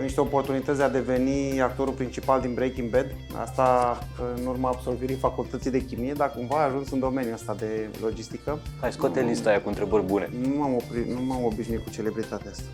[0.00, 3.06] niște oportunități de a deveni actorul principal din Breaking Bad.
[3.40, 3.98] Asta
[4.36, 8.58] în urma absolvirii facultății de chimie, dar cumva a ajuns în domeniul ăsta de logistică.
[8.80, 10.30] Hai, scoate lista aia cu întrebări bune.
[10.40, 12.64] Nu m-am, opri, nu m-am obișnuit cu celebritatea asta.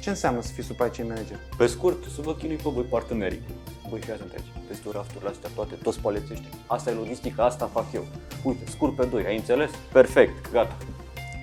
[0.00, 1.38] Ce înseamnă să fii supply chain manager?
[1.56, 3.42] Pe scurt, să vă chinui pe voi partenerii.
[3.90, 6.48] Voi fii atent aici, peste rafturile astea toate, toți paleții ăștia.
[6.66, 8.04] Asta e logistica, asta fac eu.
[8.42, 9.70] Uite, scurt pe doi, ai înțeles?
[9.92, 10.76] Perfect, gata.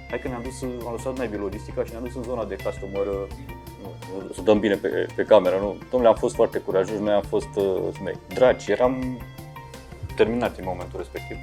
[0.10, 3.06] Hai că ne-am dus, am lăsat mai logistica și ne-am dus în zona de customer,
[3.82, 5.78] nu, să dăm bine pe, pe cameră, nu?
[5.90, 8.18] Domnule, am fost foarte curajoși, noi am fost uh, smei.
[8.28, 9.22] Dragi, eram
[10.16, 11.38] terminat în momentul respectiv.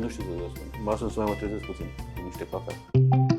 [0.00, 3.33] Nu știu să vă spun, mă să mai mă trezesc puțin, cu niște cafea.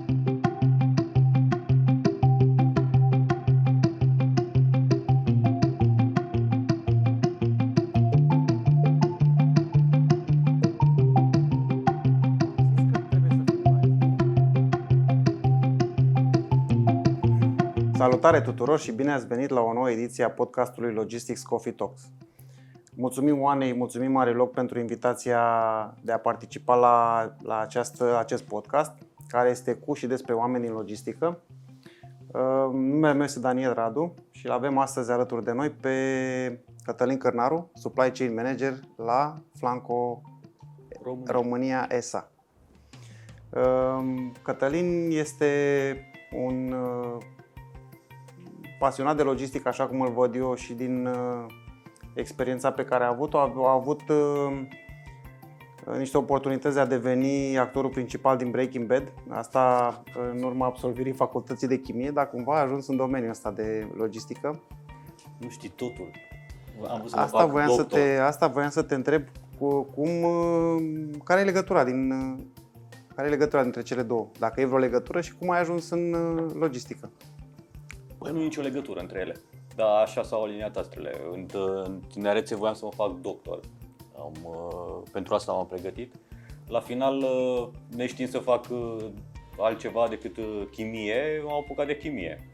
[18.25, 22.01] Salutare tuturor și bine ați venit la o nouă ediție a podcastului Logistics Coffee Talks.
[22.95, 25.39] Mulțumim Oanei, mulțumim Mare Loc pentru invitația
[26.01, 28.91] de a participa la, la această, acest podcast,
[29.27, 31.39] care este cu și despre oameni în logistică.
[32.27, 37.17] Uh, numele meu este Daniel Radu și îl avem astăzi alături de noi pe Cătălin
[37.17, 40.21] Cărnaru, Supply Chain Manager la Flanco
[41.03, 42.31] România, România ESA.
[43.49, 45.97] Uh, Cătălin este
[46.31, 47.17] un uh,
[48.85, 51.45] pasionat de logistică, așa cum îl văd eu și din uh,
[52.13, 54.67] experiența pe care a avut-o, a, a avut uh,
[55.97, 59.13] niște oportunități de a deveni actorul principal din Breaking Bad.
[59.29, 63.87] Asta în urma absolvirii facultății de chimie, dar cumva a ajuns în domeniul ăsta de
[63.95, 64.61] logistică.
[65.37, 66.09] Nu știi totul.
[66.87, 69.23] Am vrut să asta, voiam să te, asta voiam să te întreb
[69.59, 70.83] cu, cum, uh,
[71.23, 72.43] care e legătura din, uh,
[73.15, 74.27] care e legătura dintre cele două?
[74.39, 77.11] Dacă e vreo legătură și cum ai ajuns în uh, logistică?
[78.25, 79.35] Băi, nu e nicio legătură între ele.
[79.75, 81.21] Dar așa s-au aliniat astrele.
[81.31, 81.45] În,
[81.83, 83.59] în tinerețe voiam să mă fac doctor.
[84.17, 86.13] Am, uh, pentru asta m-am pregătit.
[86.67, 89.05] La final, uh, neștiind să fac uh,
[89.57, 92.49] altceva decât uh, chimie, m-am apucat de chimie.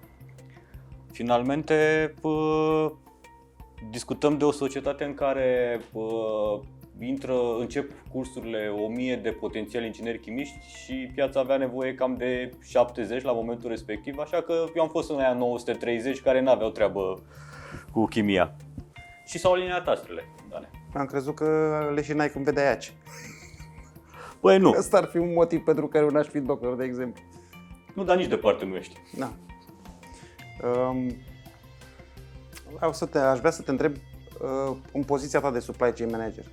[1.12, 2.92] Finalmente, uh,
[3.90, 6.60] discutăm de o societate în care uh,
[7.00, 13.24] intră, încep cursurile 1000 de potențiali ingineri chimiști și piața avea nevoie cam de 70
[13.24, 17.24] la momentul respectiv, așa că eu am fost în aia 930 care n-aveau treabă
[17.92, 18.56] cu chimia.
[19.26, 20.70] Și s-au aliniat astrele, Dane.
[20.94, 22.94] Am crezut că leșinai când vedeai aici.
[24.40, 24.70] Păi nu.
[24.70, 27.24] Asta ar fi un motiv pentru care nu aș fi doctor, de exemplu.
[27.94, 28.98] Nu, dar nici departe nu ești.
[29.18, 29.34] Da.
[30.68, 31.16] Um,
[32.76, 36.10] vreau să te, aș vrea să te întreb uh, în poziția ta de supply chain
[36.10, 36.44] manager.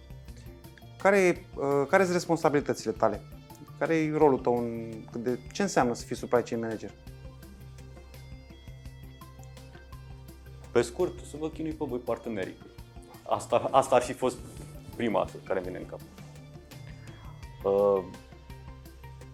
[1.03, 3.22] Care, uh, care sunt responsabilitățile tale?
[3.78, 4.59] Care e rolul tău?
[4.59, 4.91] În,
[5.22, 6.91] de, ce înseamnă să fii supply chain manager?
[10.72, 12.56] Pe scurt, să vă chinui pe voi partenerii.
[13.28, 14.37] Asta, asta ar fi fost
[14.97, 16.00] prima care vine în cap.
[17.64, 18.04] Uh,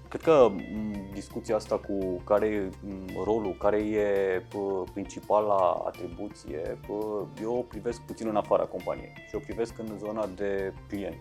[0.09, 6.79] cred că m, discuția asta cu care e m, rolul, care e p- principala atribuție,
[6.83, 11.17] p- eu o privesc puțin în afara companiei și o privesc în zona de client.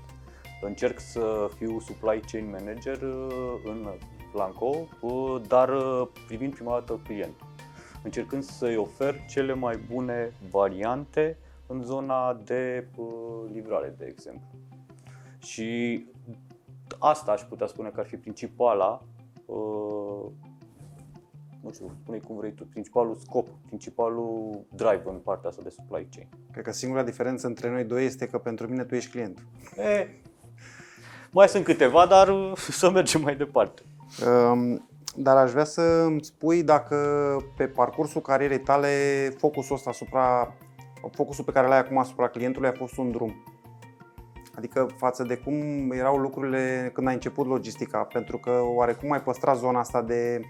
[0.66, 3.88] Încerc să fiu supply chain manager uh, în
[4.32, 7.48] Blanco, uh, dar uh, privind prima dată clientul
[8.04, 11.38] încercând să-i ofer cele mai bune variante
[11.68, 14.48] în zona de uh, livrare, de exemplu.
[15.38, 16.06] Și
[17.00, 19.04] asta aș putea spune că ar fi principala,
[19.46, 20.26] uh,
[21.62, 26.08] nu știu, spune cum vrei tu, principalul scop, principalul drive în partea asta de supply
[26.16, 26.28] chain.
[26.52, 29.46] Cred că singura diferență între noi doi este că pentru mine tu ești client.
[29.78, 30.08] E,
[31.34, 33.82] mai sunt câteva, dar uh, să mergem mai departe.
[34.28, 36.98] Um, dar aș vrea să îmi spui dacă
[37.58, 38.90] pe parcursul carierei tale
[39.38, 40.56] focusul ăsta asupra,
[41.12, 43.44] focusul pe care l-ai acum asupra clientului a fost un drum.
[44.56, 49.58] Adică față de cum erau lucrurile când ai început logistica, pentru că oarecum ai păstrat
[49.58, 50.42] zona asta de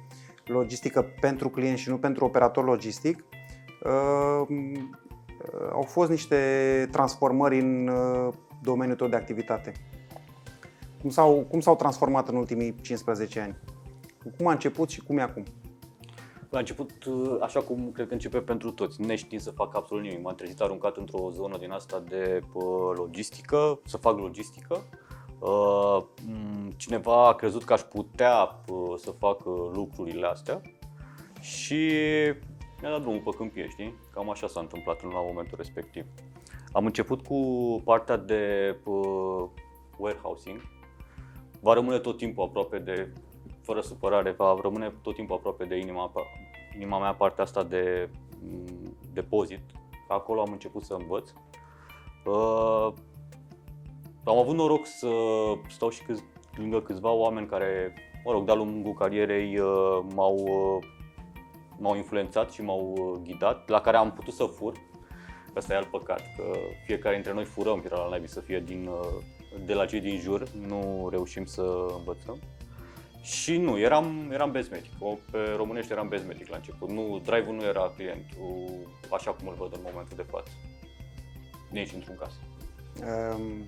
[0.45, 3.23] logistică pentru client și nu pentru operator logistic,
[3.83, 4.47] uh,
[5.73, 6.37] au fost niște
[6.91, 9.71] transformări în uh, domeniul tău de activitate.
[11.03, 13.57] Cum s-au, cum s-au transformat în ultimii 15 ani?
[14.37, 15.43] Cum a început și cum e acum?
[16.51, 20.21] A început uh, așa cum cred că începe pentru toți, neștiind să fac absolut nimic.
[20.21, 22.63] M-am trezit aruncat într-o zonă din asta de uh,
[22.95, 24.83] logistică, să fac logistică.
[25.39, 25.97] Uh,
[26.27, 30.61] m, Cineva a crezut că aș putea uh, să fac uh, lucrurile astea
[31.39, 31.91] și
[32.81, 33.99] mi-a dat drumul pe câmpie, știi?
[34.13, 36.05] Cam așa s-a întâmplat la momentul respectiv.
[36.71, 37.37] Am început cu
[37.85, 39.49] partea de uh,
[39.97, 40.72] warehousing.
[41.63, 43.13] Va rămâne tot timpul aproape de
[43.61, 46.11] fără supărare, va rămâne tot timpul aproape de inima
[46.75, 48.09] inima mea partea asta de
[48.41, 49.61] m, depozit.
[50.07, 51.29] Acolo am început să învăț.
[52.25, 52.93] Uh,
[54.23, 55.07] am avut noroc să
[55.69, 56.23] stau și câți,
[56.55, 57.93] lângă câțiva oameni care,
[58.25, 60.83] mă rog, de-a lungul carierei uh, m-au, uh,
[61.77, 64.73] m-au influențat și m-au uh, ghidat, la care am putut să fur.
[65.55, 66.43] Asta e alt păcat, că
[66.85, 69.23] fiecare dintre noi furăm, era la naibii să fie din, uh,
[69.65, 71.61] de la cei din jur, nu reușim să
[71.97, 72.39] învățăm.
[73.21, 74.91] Și nu, eram, eram bezmetic.
[74.99, 76.89] O, Pe românești eram bezmetic la început.
[76.89, 80.51] Nu, drive-ul nu era clientul așa cum îl văd în momentul de față.
[81.71, 82.31] Nici într-un caz.
[83.01, 83.65] Um,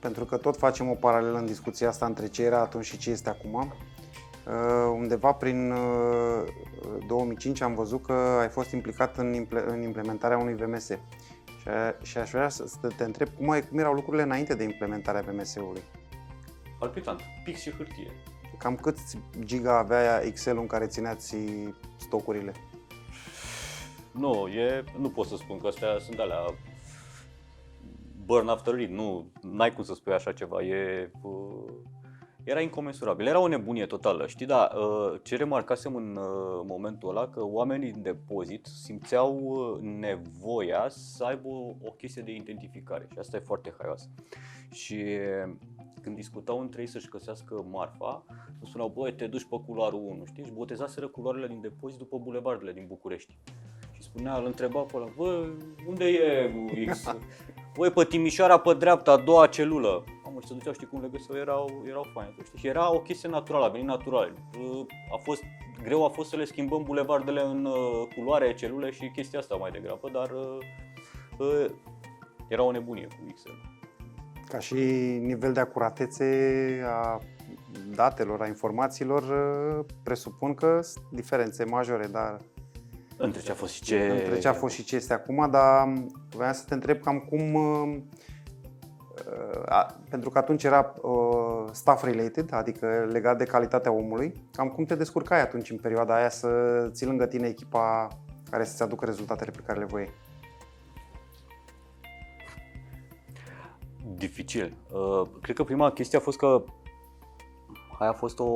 [0.00, 3.10] pentru că tot facem o paralelă în discuția asta între ce era atunci și ce
[3.10, 3.54] este acum.
[3.54, 6.48] Uh, undeva prin uh,
[7.06, 10.88] 2005 am văzut că ai fost implicat în, imple- în implementarea unui VMS.
[11.60, 14.54] Și, a- și aș vrea să, să te întreb cum, ai, cum erau lucrurile înainte
[14.54, 15.82] de implementarea VMS-ului.
[16.78, 18.10] Palpitant, pix și hârtie.
[18.58, 21.36] Cam câți giga avea Excel-ul în care țineați
[21.96, 22.52] stocurile?
[24.10, 26.54] Nu, e, nu pot să spun că astea sunt alea
[28.24, 31.72] burn after read, nu, n-ai cum să spui așa ceva, e, uh,
[32.44, 37.28] era incomensurabil, era o nebunie totală, știi, dar uh, ce remarcasem în uh, momentul ăla,
[37.28, 43.18] că oamenii din depozit simțeau uh, nevoia să aibă o, o chestie de identificare și
[43.18, 44.08] asta e foarte haios.
[44.72, 45.04] Și
[46.02, 50.24] când discutau între ei să-și găsească marfa, îmi spuneau, băi, te duci pe culoarul 1,
[50.26, 53.38] știi, și botezaseră culoarele din depozit după bulevardele din București.
[53.92, 55.46] Și spunea, îl întreba pe ăla, bă,
[55.86, 56.52] unde e
[56.86, 57.04] X?
[57.76, 60.04] Băi, pe Timișoara, pe dreapta, a doua celulă.
[60.30, 62.58] Mamă, și se duceau, știi cum le găseau, erau, erau faine, știi?
[62.58, 64.32] Și era o chestie naturală, a venit natural.
[64.60, 65.42] Uh, A fost,
[65.82, 67.74] greu a fost să le schimbăm bulevardele în uh,
[68.16, 70.58] culoare, celule și chestia asta mai degrabă, dar uh,
[71.38, 71.70] uh,
[72.48, 73.52] era o nebunie cu Excel.
[74.48, 74.74] Ca și
[75.22, 76.24] nivel de acuratețe
[76.86, 77.18] a
[77.94, 82.36] datelor, a informațiilor, uh, presupun că sunt diferențe majore, dar
[83.16, 84.08] Între ce a fost și ce...
[84.08, 85.92] între ce a fost și ce este acum, dar
[86.36, 87.98] vreau să te întreb cam cum, uh,
[89.66, 94.84] a, pentru că atunci era uh, staff related, adică legat de calitatea omului, cam cum
[94.84, 96.48] te descurcai atunci în perioada aia să
[96.92, 98.08] ții lângă tine echipa
[98.50, 100.10] care să-ți aducă rezultatele pe care le voiai?
[104.14, 104.76] Dificil.
[104.92, 106.64] Uh, cred că prima chestie a fost că
[108.00, 108.46] aia a fost, o,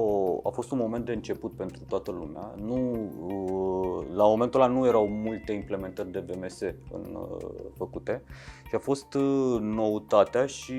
[0.44, 2.54] a fost un moment de început pentru toată lumea.
[2.56, 7.36] Nu, uh, la momentul ăla nu erau multe implementări de VMS în, uh,
[7.76, 8.22] făcute
[8.68, 10.74] și a fost uh, noutatea și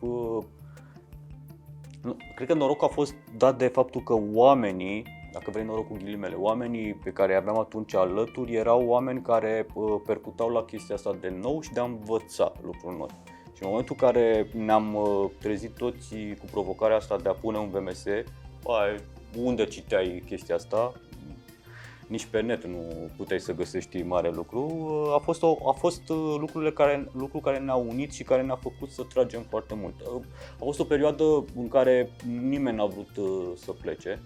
[0.00, 0.44] uh,
[2.02, 5.96] nu, cred că norocul a fost dat de faptul că oamenii, dacă vrei noroc cu
[5.96, 10.94] ghilimele, oamenii pe care îi aveam atunci alături erau oameni care uh, percutau la chestia
[10.94, 13.08] asta de nou și de a învăța lucruri noi.
[13.56, 17.58] Și în momentul în care ne-am uh, trezit toți cu provocarea asta de a pune
[17.58, 18.04] un VMS,
[18.62, 19.00] bă,
[19.42, 20.92] unde citeai chestia asta?
[22.06, 24.60] Nici pe net nu puteai să găsești mare lucru.
[24.60, 28.42] Uh, A fost, o, a fost uh, lucrurile care, lucru care ne-a unit și care
[28.42, 29.94] ne-a făcut să tragem foarte mult.
[30.00, 30.22] Uh,
[30.52, 32.10] A fost o perioadă în care
[32.40, 34.22] nimeni n-a vrut uh, să plece,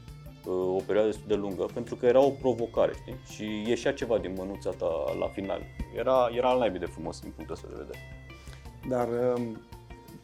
[0.47, 3.17] uh, o perioadă destul de lungă, pentru că era o provocare, știi?
[3.35, 5.63] Și ieșea ceva din mânuța ta la final.
[5.97, 7.99] Era, era al naibii de frumos din punctul ăsta de vedere.
[8.89, 9.61] Dar um,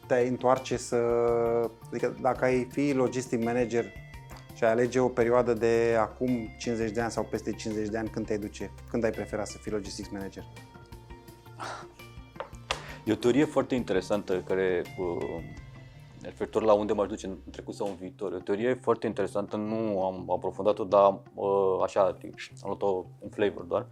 [0.07, 0.95] te-ai întoarce să...
[1.87, 3.85] Adică dacă ai fi logistic manager
[4.53, 8.09] și ai alege o perioadă de acum 50 de ani sau peste 50 de ani,
[8.09, 8.71] când te-ai duce?
[8.89, 10.43] Când ai prefera să fii logistics manager?
[13.05, 15.43] E o teorie foarte interesantă care uh,
[16.21, 18.33] referitor la unde m-aș duce în trecut sau în viitor.
[18.33, 23.63] E o teorie foarte interesantă, nu am aprofundat-o, dar uh, așa, am luat-o în flavor
[23.63, 23.85] doar,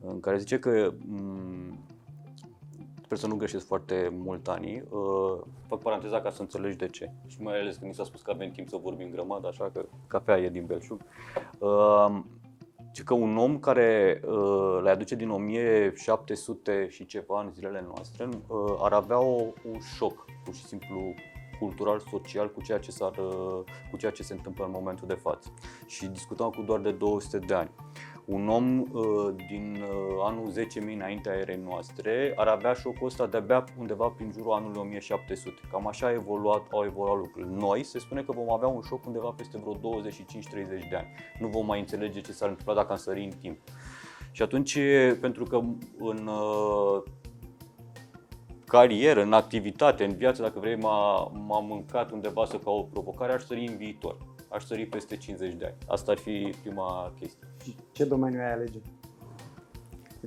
[0.00, 1.76] în care zice că m-
[3.12, 7.10] sper să nu greșesc foarte mult ani, uh, fac paranteza ca să înțelegi de ce.
[7.26, 9.84] Și mai ales când mi s-a spus că avem timp să vorbim grămadă, așa că
[10.06, 11.00] cafea e din belșug.
[11.58, 12.20] Uh,
[12.92, 18.28] ci că un om care uh, le aduce din 1700 și ceva în zilele noastre
[18.46, 21.14] uh, ar avea o, un șoc, pur și simplu
[21.58, 25.14] cultural, social cu ceea ce, s-ar, uh, cu ceea ce se întâmplă în momentul de
[25.14, 25.52] față.
[25.86, 27.70] Și discutam cu doar de 200 de ani.
[28.24, 33.64] Un om uh, din uh, anul 10.000 înaintea erei noastre ar avea șocul ăsta de-abia
[33.78, 35.60] undeva prin jurul anului 1700.
[35.70, 37.56] Cam așa a evoluat, au evoluat lucrurile.
[37.56, 41.08] Noi se spune că vom avea un șoc undeva peste vreo 25-30 de ani.
[41.38, 43.58] Nu vom mai înțelege ce s-ar întâmpla dacă am sări în timp.
[44.30, 44.78] Și atunci,
[45.20, 45.56] pentru că
[45.98, 47.02] în uh,
[48.66, 53.42] carieră, în activitate, în viață, dacă vrei, m-a, m-a mâncat undeva să caut provocare, aș
[53.42, 54.16] sări în viitor.
[54.48, 55.74] Aș sări peste 50 de ani.
[55.86, 57.51] Asta ar fi prima chestie.
[57.62, 58.78] Și ce domeniu ai alege?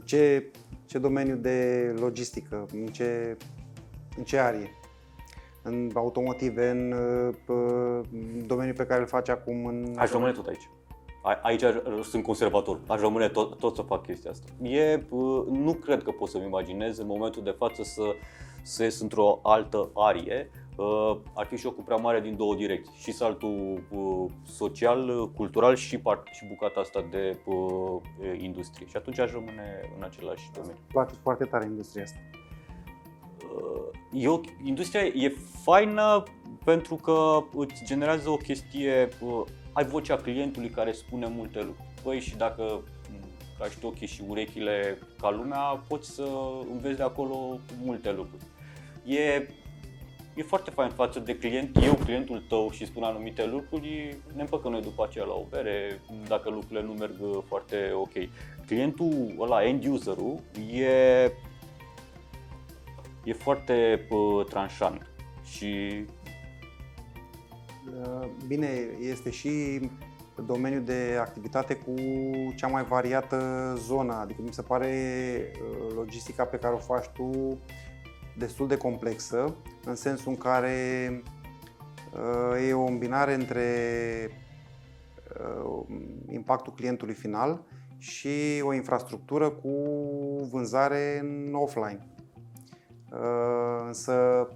[0.06, 0.52] Ce,
[0.86, 2.66] ce domeniu de logistică?
[2.74, 3.38] În ce,
[4.18, 4.70] în ce arie?
[5.64, 8.02] În automotive, în uh,
[8.46, 9.66] domeniul pe care îl faci acum?
[9.66, 9.94] În...
[9.98, 10.70] Aș rămâne tot aici.
[11.42, 11.64] aici
[12.04, 14.48] sunt conservator, aș rămâne tot, tot să fac chestia asta.
[14.62, 15.06] E,
[15.52, 18.04] nu cred că pot să-mi imaginez în momentul de față să,
[18.64, 20.50] să ies într-o altă arie.
[21.34, 23.82] Ar fi și o cu prea mare din două direcții, și saltul
[24.44, 27.38] social, cultural și, part, și bucata asta de
[28.38, 28.88] industrie.
[28.88, 30.82] Și atunci aș rămâne în același domeniu.
[30.88, 32.18] Place foarte tare industria asta.
[34.12, 36.24] E o, industria e faină
[36.64, 39.10] pentru că îți generează o chestie
[39.74, 41.94] ai vocea clientului care spune multe lucruri.
[42.04, 42.82] Păi și dacă
[43.60, 46.28] cași ochii și urechile ca lumea, poți să
[46.72, 48.44] înveți de acolo multe lucruri.
[49.06, 49.48] E,
[50.36, 54.72] e foarte fain față de client, eu clientul tău și spun anumite lucruri, ne împăcăm
[54.72, 58.12] noi după aceea la o bere, dacă lucrurile nu merg foarte ok.
[58.66, 60.40] Clientul ăla, end userul,
[60.74, 61.32] e,
[63.24, 65.10] e foarte uh, tranșant
[65.44, 66.06] și
[67.94, 68.68] Uh, bine,
[69.00, 69.80] este și
[70.46, 71.94] domeniul de activitate cu
[72.56, 73.38] cea mai variată
[73.78, 74.92] zonă, adică mi se pare
[75.54, 77.58] uh, logistica pe care o faci tu
[78.38, 80.74] destul de complexă, în sensul în care
[82.14, 83.64] uh, e o îmbinare între
[86.28, 87.64] impactul clientului final
[87.98, 89.70] și o infrastructură cu
[90.52, 92.08] vânzare în offline.
[93.86, 94.48] Însă,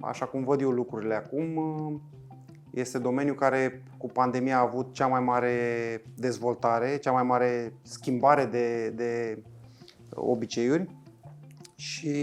[0.00, 1.60] așa cum văd eu lucrurile acum,
[2.70, 5.56] este domeniul care cu pandemia a avut cea mai mare
[6.16, 9.42] dezvoltare, cea mai mare schimbare de, de
[10.14, 10.88] obiceiuri
[11.84, 12.14] și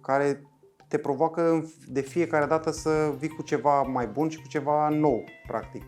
[0.00, 0.42] care
[0.88, 5.24] te provoacă de fiecare dată să vii cu ceva mai bun și cu ceva nou,
[5.46, 5.82] practic.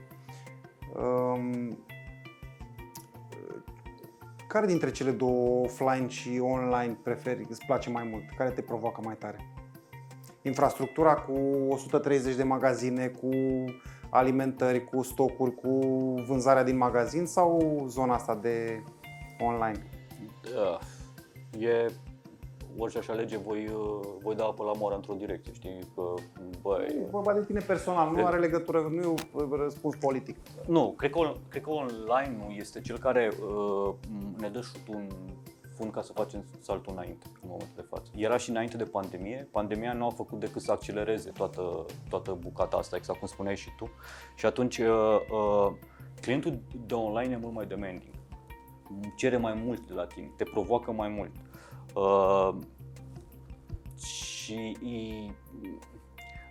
[0.95, 1.79] Um,
[4.49, 8.25] care dintre cele două, offline și online, preferi, îți place mai mult?
[8.37, 9.53] Care te provoacă mai tare?
[10.43, 11.33] infrastructura cu
[11.69, 13.31] 130 de magazine, cu
[14.11, 15.79] alimentări, cu stocuri, cu
[16.27, 18.83] vânzarea din magazin sau zona asta de
[19.39, 19.87] online?
[20.55, 20.79] Da.
[21.59, 21.93] E
[22.77, 25.79] orice aș alege, voi, uh, voi da apă la moară într-o direcție, știi?
[25.95, 26.03] Că,
[26.63, 26.87] băi...
[26.89, 30.37] E vorba de tine personal, nu are legătură, nu e un răspuns politic.
[30.67, 33.95] Nu, cred că, cred că online nu este cel care uh,
[34.37, 35.09] ne dă șutul în
[35.77, 38.11] fund ca să facem saltul înainte în momentul de față.
[38.17, 39.49] Era și înainte de pandemie.
[39.51, 43.69] Pandemia nu a făcut decât să accelereze toată, toată bucata asta, exact cum spuneai și
[43.77, 43.91] tu.
[44.37, 44.87] Și atunci uh,
[45.31, 45.73] uh,
[46.21, 48.13] clientul de online e mult mai demanding.
[49.17, 51.31] Cere mai mult de la tine, te provoacă mai mult.
[51.31, 51.52] Uh,
[54.05, 54.77] și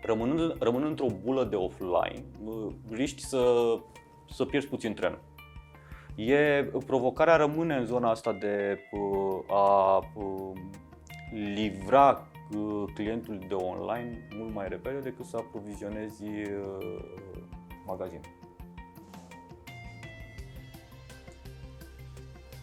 [0.02, 3.76] rămânând, rămânând într-o bulă de offline, uh, riști să,
[4.30, 5.20] să pierzi puțin trenul.
[6.16, 10.52] E, provocarea rămâne în zona asta de uh, a uh,
[11.54, 16.24] livra uh, clientul de online mult mai repede decât să aprovizionezi
[17.86, 18.41] magazinul.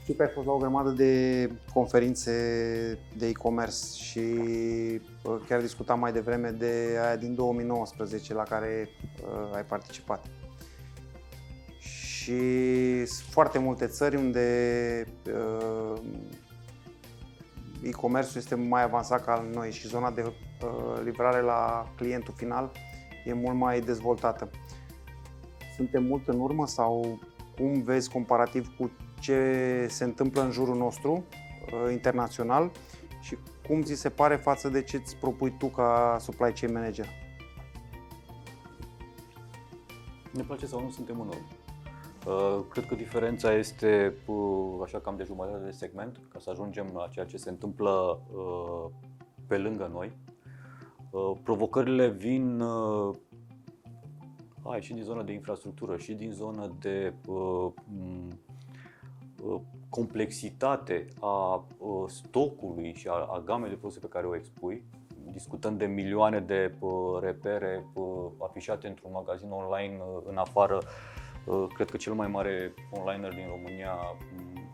[0.08, 2.32] Știu că ai fost la o grămadă de conferințe
[3.16, 4.20] de e-commerce și
[5.46, 8.88] chiar discutam mai devreme de aia din 2019 la care
[9.54, 10.26] ai participat
[11.78, 12.36] și
[13.06, 16.00] sunt foarte multe țări unde uh,
[17.82, 22.72] e-commerce este mai avansat ca noi și zona de uh, livrare la clientul final
[23.24, 24.50] e mult mai dezvoltată.
[25.76, 27.18] Suntem mult în urmă sau
[27.56, 32.70] cum vezi comparativ cu ce se întâmplă în jurul nostru uh, internațional
[33.20, 37.06] și cum ți se pare față de ce îți propui tu ca supply chain manager?
[40.32, 41.46] Ne place sau nu, suntem în urmă.
[42.26, 44.14] Uh, cred că diferența este
[44.82, 48.90] așa cam de jumătate de segment, ca să ajungem la ceea ce se întâmplă uh,
[49.46, 50.12] pe lângă noi.
[51.10, 52.62] Uh, provocările vin
[54.64, 57.14] hai, și din zona de infrastructură, și din zona de
[59.88, 61.64] complexitate a
[62.06, 64.82] stocului și a, a gamei de produse pe care o expui.
[65.32, 66.74] Discutăm de milioane de
[67.20, 67.84] repere
[68.38, 70.78] afișate într-un magazin online în afară
[71.48, 73.98] Uh, cred că cel mai mare onliner din România
[74.36, 74.70] mm,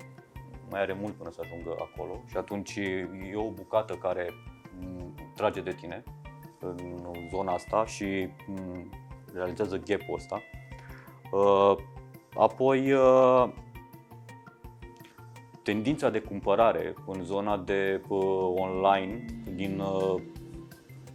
[0.71, 2.77] mai are mult până să ajungă acolo și atunci
[3.31, 4.31] e o bucată care
[4.81, 6.03] mm, trage de tine
[6.61, 8.91] în zona asta și mm,
[9.35, 10.43] realizează gap-ul ăsta.
[11.33, 11.77] Uh,
[12.37, 13.49] apoi, uh,
[15.65, 18.01] tendința de cumpărare în zona de
[18.55, 19.83] online din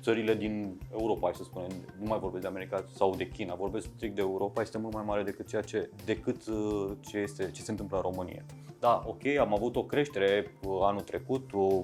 [0.02, 3.88] țările din Europa, hai să spunem, nu mai vorbesc de America sau de China, vorbesc
[3.96, 7.62] strict de Europa, este mult mai mare decât ceea ce, decât uh, ce, este, ce
[7.62, 8.46] se întâmplă în România.
[8.80, 11.84] Da, ok, am avut o creștere uh, anul trecut, o,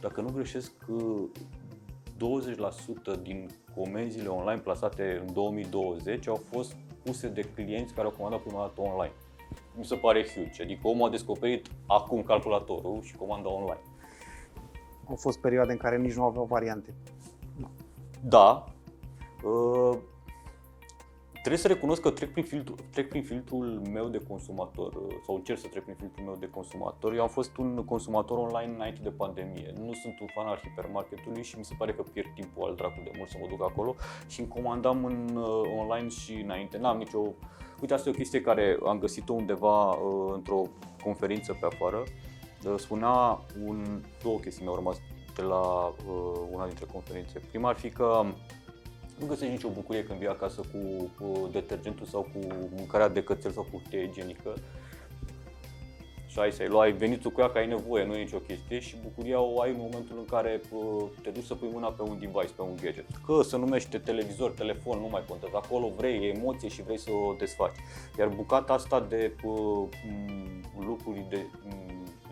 [0.00, 0.88] dacă nu greșesc, 20%
[3.06, 8.40] uh, din comenzile online plasate în 2020 au fost puse de clienți care au comandat
[8.40, 9.12] prima dată online.
[9.76, 13.80] Mi se pare huge, adică omul a descoperit acum calculatorul și comanda online.
[15.08, 16.94] Au fost perioade în care nici nu aveau variante.
[18.24, 18.64] Da,
[19.44, 19.98] uh,
[21.32, 25.34] trebuie să recunosc că trec prin, filtru, trec prin filtrul meu de consumator uh, sau
[25.34, 27.14] încerc să trec prin filtrul meu de consumator.
[27.14, 29.72] Eu am fost un consumator online înainte de pandemie.
[29.76, 33.00] Nu sunt un fan al hipermarketului și mi se pare că pierd timpul al dracu
[33.04, 33.94] de mult să mă duc acolo
[34.26, 36.78] și îmi comandam în uh, online și înainte.
[36.78, 37.20] N-am nicio...
[37.80, 40.62] Uite, asta e o chestie care am găsit-o undeva uh, într-o
[41.02, 42.02] conferință pe afară.
[42.64, 45.00] Uh, spunea un, două chestii mi-au rămas
[45.36, 47.40] de la uh, una dintre conferințe.
[47.48, 48.24] Prima ar fi că
[49.18, 52.38] nu găsești nicio bucurie când vii acasă cu, cu detergentul sau cu
[52.76, 54.54] mâncarea de cățel sau cu hârtie igienică
[56.28, 58.96] și ai să-i luai, venit cu ea că ai nevoie, nu e nicio chestie și
[59.02, 60.60] bucuria o ai în momentul în care
[61.22, 63.06] te duci să pui mâna pe un device, pe un gadget.
[63.26, 65.56] Că se numește televizor, telefon, nu mai contează.
[65.56, 67.76] Acolo vrei emoție și vrei să o desfaci.
[68.18, 69.32] Iar bucata asta de
[70.78, 71.46] lucruri de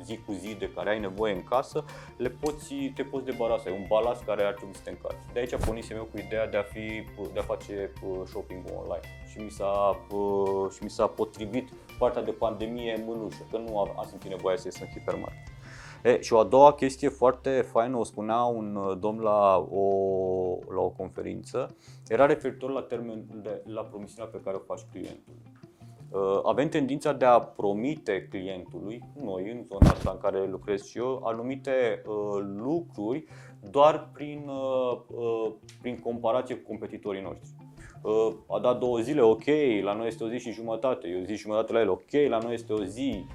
[0.05, 1.85] zi cu zi de care ai nevoie în casă,
[2.17, 3.71] le poți, te poți debarasa.
[3.71, 5.33] E un balast care ar trebui să te încarci.
[5.33, 7.93] De aici pornisem eu cu ideea de a, fi, de a face
[8.27, 9.01] shopping online
[9.31, 10.07] și mi s-a,
[10.75, 14.81] și mi s-a potrivit partea de pandemie mânușă, că nu am simțit nevoia să ies
[14.81, 15.55] în hipermarket.
[16.03, 19.85] E, și o a doua chestie foarte faină, o spunea un uh, domn la o,
[20.75, 21.77] la o conferință,
[22.09, 25.43] era referitor la termenul de, la promisiunea pe care o faci clientului.
[26.11, 30.99] Uh, avem tendința de a promite clientului, noi în zona asta în care lucrez și
[30.99, 33.25] eu, anumite uh, lucruri
[33.71, 37.49] doar prin, uh, prin comparație cu competitorii noștri.
[38.47, 39.45] A dat două zile, ok,
[39.83, 42.13] la noi este o zi și jumătate, e o zi și jumătate la el, ok,
[42.29, 43.27] la noi este o zi,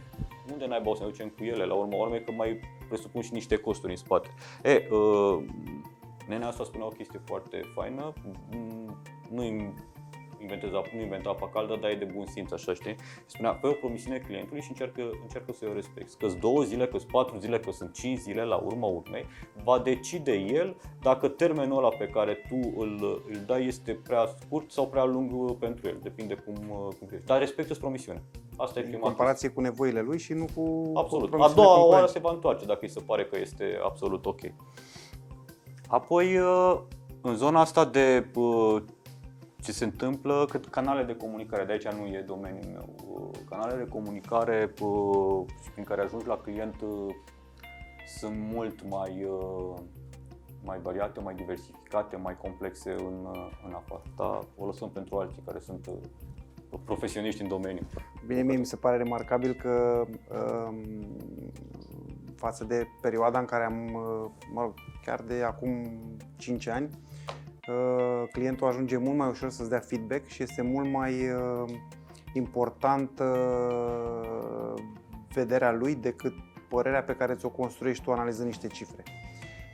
[0.51, 3.33] unde n-ai o să ne ducem cu ele, la urmă urmei că mai presupun și
[3.33, 4.29] niște costuri în spate.
[4.63, 5.43] E, uh,
[6.27, 8.13] nenea asta spunea o chestie foarte faină,
[8.51, 8.97] mm,
[9.31, 9.43] nu
[10.41, 12.95] inventez, nu inventa apa caldă, dar e de bun simț, așa știi?
[13.25, 16.15] Spunea, fă o promisiune clientului și încearcă, încearcă să o respecti.
[16.15, 19.25] Că două zile, că patru zile, că sunt cinci zile la urma urmei,
[19.63, 24.71] va decide el dacă termenul ăla pe care tu îl, îl dai este prea scurt
[24.71, 26.55] sau prea lung pentru el, depinde cum,
[26.99, 27.25] cum crezi.
[27.25, 28.21] Dar respectă promisiunea.
[28.57, 31.29] Asta e prima În comparație cu nevoile lui și nu cu Absolut.
[31.29, 34.39] Cu A doua oară se va întoarce dacă îi se pare că este absolut ok.
[35.87, 36.37] Apoi,
[37.21, 38.29] în zona asta de
[39.61, 42.95] ce se întâmplă, cât canale de comunicare, de aici nu e domeniul meu.
[43.49, 44.73] Canalele de comunicare
[45.73, 46.75] prin care ajungi la client
[48.17, 49.27] sunt mult mai,
[50.63, 53.27] mai variate, mai diversificate, mai complexe în,
[53.67, 54.01] în afară.
[54.15, 55.89] Da, o lăsăm pentru alții care sunt
[56.85, 57.87] profesioniști în domeniu.
[58.25, 60.05] Bine, mie mi se pare remarcabil că
[60.67, 60.83] um,
[62.35, 63.91] față de perioada în care am,
[64.53, 64.73] mă rog,
[65.05, 65.91] chiar de acum
[66.37, 66.89] 5 ani,
[68.31, 71.73] clientul ajunge mult mai ușor să-ți dea feedback și este mult mai uh,
[72.33, 74.73] important uh,
[75.33, 76.33] vederea lui decât
[76.69, 79.03] părerea pe care ți-o construiești tu analizând niște cifre.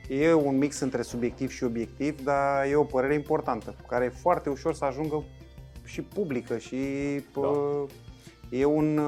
[0.08, 4.50] E un mix între subiectiv și obiectiv, dar e o părere importantă, care e foarte
[4.50, 5.24] ușor să ajungă
[5.84, 6.76] și publică și
[7.34, 7.86] da.
[8.50, 9.00] e, un,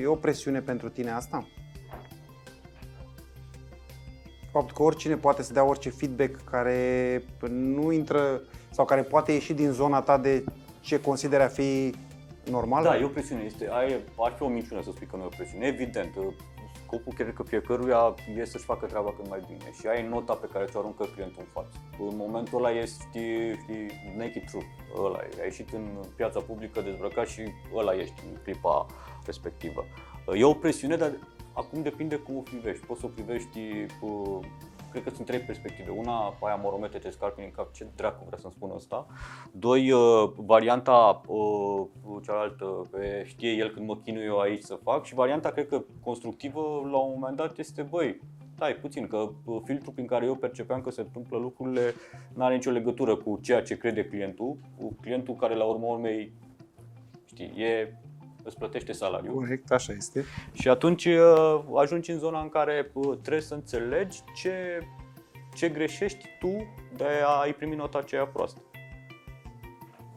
[0.00, 1.46] e o presiune pentru tine asta?
[4.56, 9.52] Faptul că oricine poate să dea orice feedback care nu intră sau care poate ieși
[9.52, 10.44] din zona ta de
[10.80, 11.94] ce consideri a fi
[12.50, 12.82] normal?
[12.82, 13.42] Da, e o presiune.
[13.42, 15.66] Este, ai, ar fi o minciună să spui că nu e o presiune.
[15.66, 16.12] Evident,
[16.84, 20.48] scopul cred că fiecăruia e să-și facă treaba cât mai bine și ai nota pe
[20.52, 21.76] care ți-o aruncă clientul în față.
[21.98, 24.66] În momentul ăla este, știi, știi, naked truth,
[25.04, 25.40] ăla e.
[25.40, 27.42] Ai ieșit în piața publică dezbrăcat și
[27.74, 28.86] ăla ești în clipa
[29.24, 29.84] respectivă.
[30.36, 31.12] E o presiune, dar
[31.56, 32.86] Acum depinde cum o privești.
[32.86, 34.40] Poți să o privești cu
[34.90, 35.90] cred că sunt trei perspective.
[35.90, 39.06] Una, aia moromete te scarpi în cap, ce dracu vrea să-mi spună asta.
[39.52, 41.86] Doi, uh, varianta uh,
[42.22, 42.90] cealaltă,
[43.24, 45.04] știe el când mă chinui eu aici să fac.
[45.04, 48.20] Și varianta, cred că constructivă, la un moment dat, este, băi,
[48.54, 51.94] stai puțin, că uh, filtrul prin care eu percepeam că se întâmplă lucrurile
[52.34, 56.32] nu are nicio legătură cu ceea ce crede clientul, cu clientul care la urmă urmei,
[57.24, 57.96] știi, e
[58.46, 59.34] îți plătește salariul.
[59.34, 60.24] Corect, așa este.
[60.52, 64.78] Și atunci uh, ajungi în zona în care uh, trebuie să înțelegi ce,
[65.54, 68.60] ce greșești tu de a-i primi nota aceea proastă.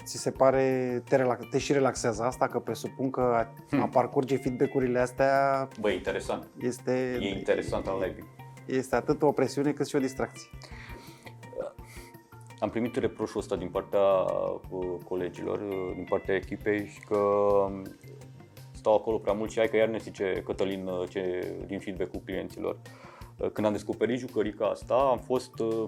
[0.03, 3.81] Ți se pare, te, relax, te și relaxează asta, că presupun că a, hmm.
[3.81, 5.67] a parcurge feedback-urile astea...
[5.79, 6.47] Băi, interesant.
[6.59, 8.27] Este, e interesant al live.
[8.65, 10.49] Este atât o presiune cât și o distracție.
[12.59, 14.01] Am primit reproșul ăsta din partea
[14.69, 15.59] uh, colegilor,
[15.95, 17.83] din partea echipei și că um,
[18.71, 22.21] stau acolo prea mult și hai că iar ne zice Cătălin uh, ce, din feedback-ul
[22.25, 22.79] clienților.
[23.37, 25.85] Uh, când am descoperit jucărica asta, am fost uh,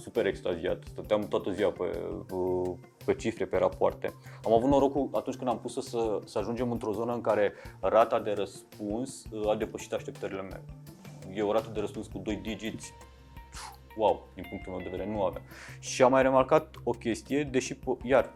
[0.00, 0.82] super extaziat.
[0.92, 2.00] Stăteam toată ziua pe,
[3.04, 4.14] pe cifre, pe rapoarte.
[4.44, 8.20] Am avut norocul atunci când am pus să, să ajungem într-o zonă în care rata
[8.20, 10.64] de răspuns uh, a depășit așteptările mele.
[11.34, 12.94] E o rată de răspuns cu 2 digiți,
[14.00, 15.42] wow, din punctul meu de vedere, nu avea.
[15.78, 18.32] Și am mai remarcat o chestie, deși, iar,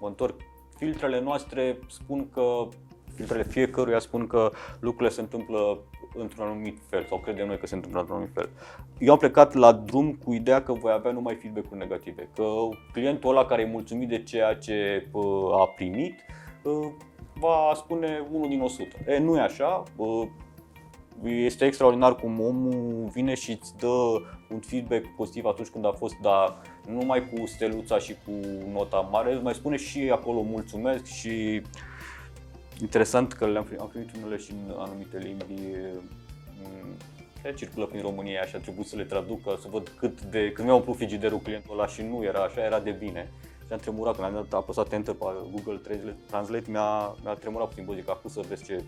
[0.00, 0.40] mă întorc,
[0.76, 2.68] filtrele noastre spun că
[3.14, 4.50] filtrele fiecăruia spun că
[4.80, 5.78] lucrurile se întâmplă
[6.14, 8.48] într-un anumit fel sau credem noi că se întâmplă într-un anumit fel.
[8.98, 12.44] Eu am plecat la drum cu ideea că voi avea numai feedback-uri negative, că
[12.92, 15.08] clientul ăla care e mulțumit de ceea ce
[15.58, 16.14] a primit
[17.34, 18.96] va spune unul din 100.
[19.06, 19.82] E, nu e așa,
[21.22, 24.22] este extraordinar cum omul vine și îți dă
[24.54, 28.32] un feedback pozitiv atunci când a fost, dar nu numai cu steluța și cu
[28.72, 31.62] nota mare, mai spune și acolo mulțumesc și
[32.80, 35.60] Interesant că le-am primit, am primit unele și în anumite limbi
[36.62, 36.96] mm,
[37.42, 40.52] care circulă prin România și a trebuit să le traduc să văd cât de...
[40.52, 43.32] Când mi-a umplut frigiderul clientul ăla și nu era așa, era de bine.
[43.66, 45.80] Și am tremurat, când am dat, apăsat Enter pe Google
[46.26, 48.84] Translate, mi-a, mi-a tremurat puțin, bă, zic, acum să vezi ce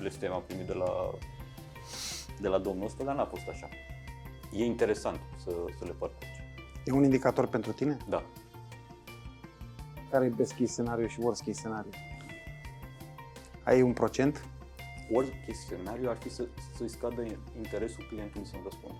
[0.00, 1.10] blestem am primit de la,
[2.40, 3.68] de la domnul ăsta, dar n-a fost așa.
[4.52, 6.26] E interesant să, să le parcurgi.
[6.84, 7.96] E un indicator pentru tine?
[8.08, 8.22] Da.
[10.10, 11.90] Care e best case scenariu și worst case scenariu?
[13.64, 14.44] Ai un procent?
[15.10, 17.22] Worst case scenariu ar fi să, să-i scadă
[17.56, 18.98] interesul clientului să-mi răspundă.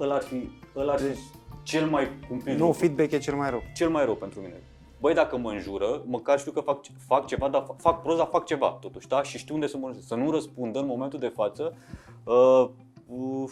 [0.00, 1.18] Ăla ar fi, ăla ar fi deci,
[1.62, 3.62] cel mai cumplit Nu, feedback e cel mai rău.
[3.74, 4.62] Cel mai rău pentru mine.
[5.00, 8.78] Băi, dacă mă înjură, măcar știu că fac, fac ceva, dar fac proza, fac ceva
[8.80, 9.22] totuși, da?
[9.22, 11.76] Și știu unde să mă Să nu răspundă în momentul de față,
[12.24, 12.68] uh,
[13.06, 13.50] uh,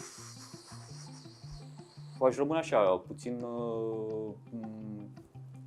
[2.25, 4.33] aș rămâne așa, puțin uh,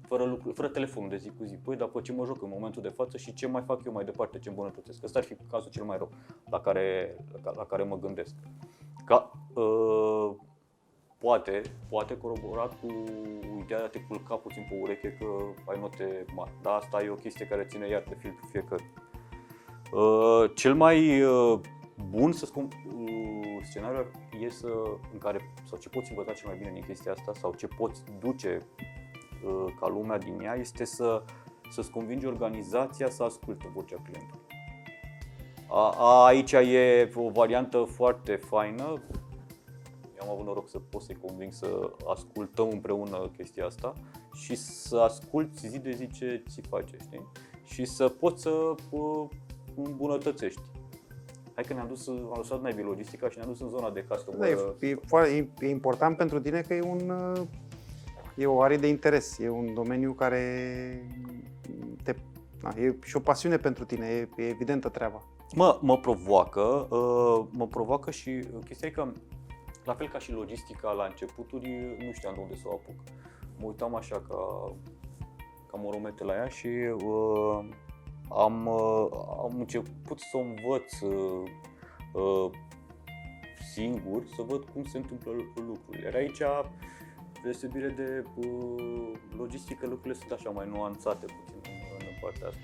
[0.06, 1.54] fără, lucru, fără telefonul de zi cu zi.
[1.54, 3.92] Păi, dar pe ce mă joc în momentul de față și ce mai fac eu
[3.92, 5.04] mai departe, ce îmbunătățesc.
[5.04, 6.10] Ăsta ar fi cazul cel mai rău
[6.50, 8.34] la care, la, la care mă gândesc.
[9.04, 10.30] Ca, uh,
[11.18, 12.86] poate, poate corobora cu
[13.62, 15.26] ideea de a te culca puțin pe ureche că
[15.70, 16.50] ai note mari.
[16.62, 18.92] Dar asta e o chestie care ține iar de filtru fiecare.
[19.92, 21.60] Uh, cel mai uh,
[22.10, 22.68] bun, să spun,
[23.66, 24.68] uh, scenariu e să,
[25.12, 28.02] în care, sau ce poți învăța cel mai bine din chestia asta, sau ce poți
[28.18, 28.58] duce
[29.44, 31.22] Uh, ca lumea din ea este să,
[31.70, 34.44] să-ți convingi organizația să asculte vocea clientului.
[35.68, 39.02] A, a, aici e o variantă foarte faină.
[40.20, 43.92] Eu am avut noroc să pot să-i conving să ascultăm împreună chestia asta
[44.34, 47.26] și să asculti zi de zi ce ți face, știi?
[47.64, 49.28] Și să poți să uh,
[49.74, 50.60] îmbunătățești.
[51.56, 54.40] Hai că ne-am dus, am lăsat mai logistica și ne-am dus în zona de customer.
[54.40, 57.46] Da, e, e, e important pentru tine că e un uh,
[58.34, 60.42] e o are de interes, e un domeniu care
[62.02, 62.14] te,
[62.62, 65.22] na, e și o pasiune pentru tine, e, e evidentă treaba.
[65.54, 69.12] Mă, mă provoacă, uh, mă provoacă și chestia e că,
[69.84, 73.02] la fel ca și logistica la începuturi, nu știam de unde să o apuc.
[73.58, 74.72] Mă uitam așa ca,
[75.70, 77.68] ca moromete la ea și uh,
[78.28, 79.08] am, uh,
[79.42, 81.50] am început să o învăț uh,
[82.12, 82.50] uh,
[83.72, 85.32] singur, să văd cum se întâmplă
[85.66, 86.06] lucrurile.
[86.06, 86.42] Era aici
[87.42, 92.60] deosebire de uh, logistică, lucrurile sunt așa mai nuanțate puțin în, în partea asta.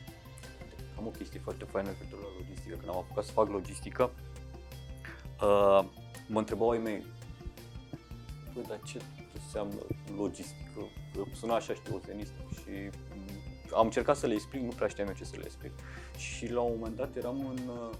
[0.99, 2.77] Am o chestie foarte faină pentru la logistică.
[2.77, 4.11] Când am apucat să fac logistică,
[5.43, 5.85] uh,
[6.29, 7.05] mă întrebau ai mei,
[8.55, 9.01] băi, dar ce
[9.35, 9.81] înseamnă
[10.17, 10.81] logistică?
[11.33, 12.71] Suna așa știuțenist și
[13.12, 13.12] mm,
[13.75, 15.73] am încercat să le explic, nu prea știam eu ce să le explic.
[16.17, 17.91] Și la un moment dat eram în, uh,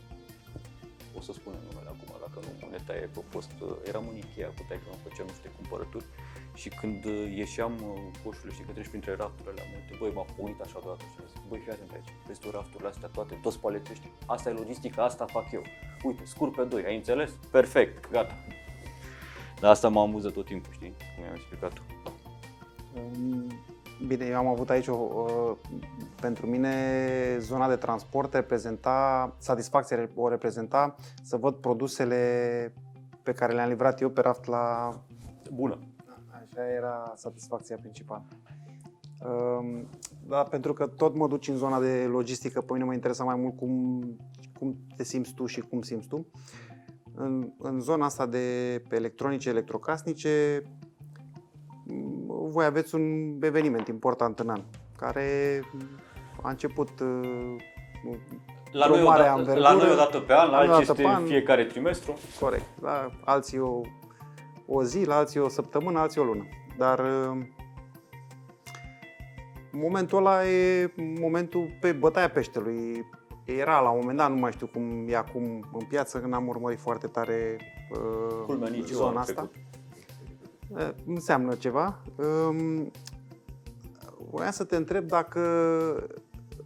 [1.17, 4.47] o să spunem numele acum, dacă nu ne taie pe post, uh, eram în Ikea
[4.57, 6.05] cu taică, făceam niște cumpărături
[6.55, 10.27] și când uh, ieșeam uh, coșurile și că treci printre rafturile alea multe, băi, m-a
[10.37, 13.35] pornit așa deodată și am zis, băi, fii atent aici, vezi tu rafturile astea toate,
[13.43, 15.63] toți paletești, asta e logistica, asta fac eu.
[16.03, 17.31] Uite, scur pe doi, ai înțeles?
[17.51, 18.35] Perfect, gata.
[19.61, 21.83] Dar asta mă amuză tot timpul, știi, cum i-am explicat tu.
[24.07, 25.27] Bine, eu am avut aici, o, o,
[26.21, 26.77] pentru mine,
[27.39, 32.73] zona de transport reprezenta, satisfacție o reprezenta să văd produsele
[33.23, 34.95] pe care le-am livrat eu pe raft la...
[35.53, 35.79] Bună.
[36.31, 38.25] Așa era satisfacția principală.
[40.27, 43.37] Da, pentru că tot mă duci în zona de logistică, pe mine mă interesa mai
[43.37, 44.03] mult cum,
[44.59, 46.27] cum te simți tu și cum simți tu.
[47.15, 50.63] În, în zona asta de electronice, electrocasnice,
[52.53, 54.61] voi aveți un eveniment important în an,
[54.97, 55.61] care
[56.43, 57.57] a început uh,
[58.73, 62.19] la noi, odată, la noi o dată pe an, la alții este an, fiecare trimestru.
[62.41, 62.65] Corect.
[62.81, 63.81] La alții o,
[64.67, 66.47] o zi, la alții o săptămână, alții o lună.
[66.77, 67.47] Dar uh,
[69.73, 73.07] momentul ăla e momentul pe bătaia peștelui.
[73.45, 76.49] Era la un moment dat, nu mai știu cum e acum în piață, când am
[76.49, 77.57] urmărit foarte tare
[77.91, 79.33] uh, Culmea, zona asta.
[79.33, 79.72] Trecut.
[80.77, 81.99] Eh, înseamnă ceva.
[82.19, 82.91] Ehm,
[84.31, 85.41] voiam să te întreb dacă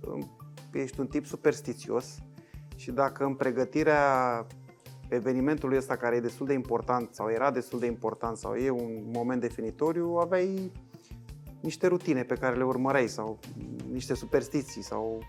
[0.09, 0.31] um,
[0.73, 2.19] ești un tip superstițios
[2.77, 4.47] și dacă în pregătirea
[5.09, 9.11] evenimentului ăsta care e destul de important sau era destul de important sau e un
[9.13, 10.73] moment definitoriu, aveai
[11.61, 13.39] niște rutine pe care le urmăreai sau
[13.93, 15.23] niște superstiții sau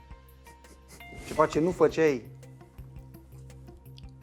[1.27, 2.29] ceva ce nu făceai.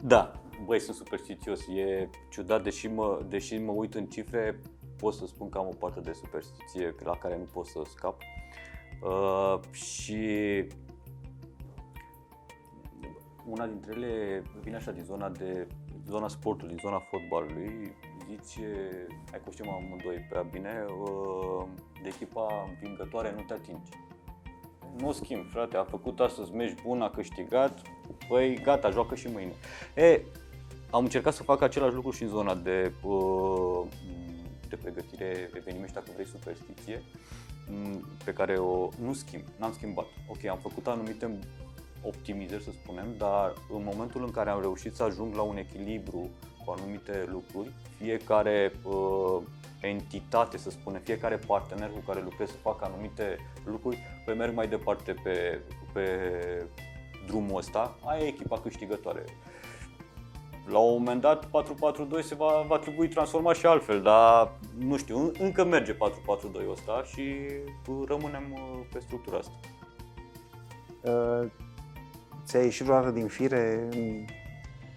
[0.01, 1.67] Da, băi, sunt superstițios.
[1.67, 4.59] E ciudat, deși mă, deși mă uit în cifre,
[4.97, 8.21] pot să spun că am o parte de superstiție la care nu pot să scap.
[9.01, 10.23] Uh, și
[13.45, 15.67] una dintre ele vine așa din zona de
[16.07, 17.95] zona sportului, din zona fotbalului.
[18.29, 18.67] Zice,
[19.31, 21.65] hai că știm amândoi prea bine, uh,
[22.01, 23.91] de echipa învingătoare nu te atingi.
[24.97, 27.81] Nu o schimb, frate, a făcut astăzi meci bun, a câștigat,
[28.27, 29.53] păi gata, joacă și mâine.
[29.95, 30.21] E,
[30.95, 33.81] am încercat să fac același lucru și în zona de, uh,
[34.69, 37.03] de pregătire, eveniment, dacă vrei, superstiție,
[37.69, 40.05] mm, pe care o nu schimb, n-am schimbat.
[40.29, 41.39] Ok, am făcut anumite
[42.01, 46.29] optimizări, să spunem, dar în momentul în care am reușit să ajung la un echilibru
[46.65, 49.41] cu anumite lucruri, fiecare uh,
[49.81, 54.67] entitate, să spunem, fiecare partener cu care lucrez să facă anumite lucruri, păi merg mai
[54.67, 55.61] departe pe,
[55.93, 56.07] pe
[57.27, 59.23] drumul ăsta, aia e echipa câștigătoare.
[60.69, 61.49] La un moment dat 4-4-2
[62.21, 65.97] se va, va trebui transformat și altfel, dar nu știu, încă merge 4-4-2
[66.71, 67.35] ăsta și
[68.07, 69.53] rămânem uh, pe structura asta.
[71.01, 71.49] Uh,
[72.45, 74.25] ți-a ieșit vreodată din fire în,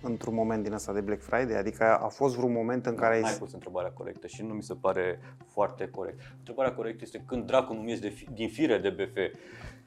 [0.03, 1.57] într-un moment din ăsta de Black Friday?
[1.59, 3.21] Adică a fost vreun moment în care ai...
[3.21, 6.21] N-ai pus întrebarea corectă și nu mi se pare foarte corect.
[6.39, 9.39] Întrebarea corectă este când dracu nu ies de fi, din fire de BF,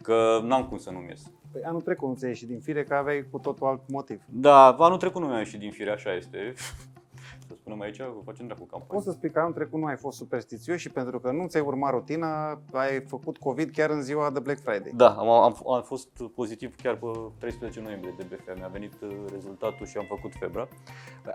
[0.02, 1.32] că n-am cum să nu ies.
[1.52, 4.22] Păi anul trecut nu ți-a ieșit din fire că aveai cu totul alt motiv.
[4.30, 6.54] Da, anul trecut nu mi-a ieșit din fire, așa este.
[7.48, 8.86] Să spunem aici, facem dracu campanie.
[8.88, 11.64] Poți să spui că anul trecut nu ai fost superstițios și pentru că nu ți-ai
[11.64, 14.92] urmat rutina, ai făcut COVID chiar în ziua de Black Friday.
[14.96, 17.06] Da, am, am, am fost pozitiv chiar pe
[17.38, 18.56] 13 noiembrie de BF.
[18.56, 20.68] Mi-a venit uh, rezultatul și am făcut febra.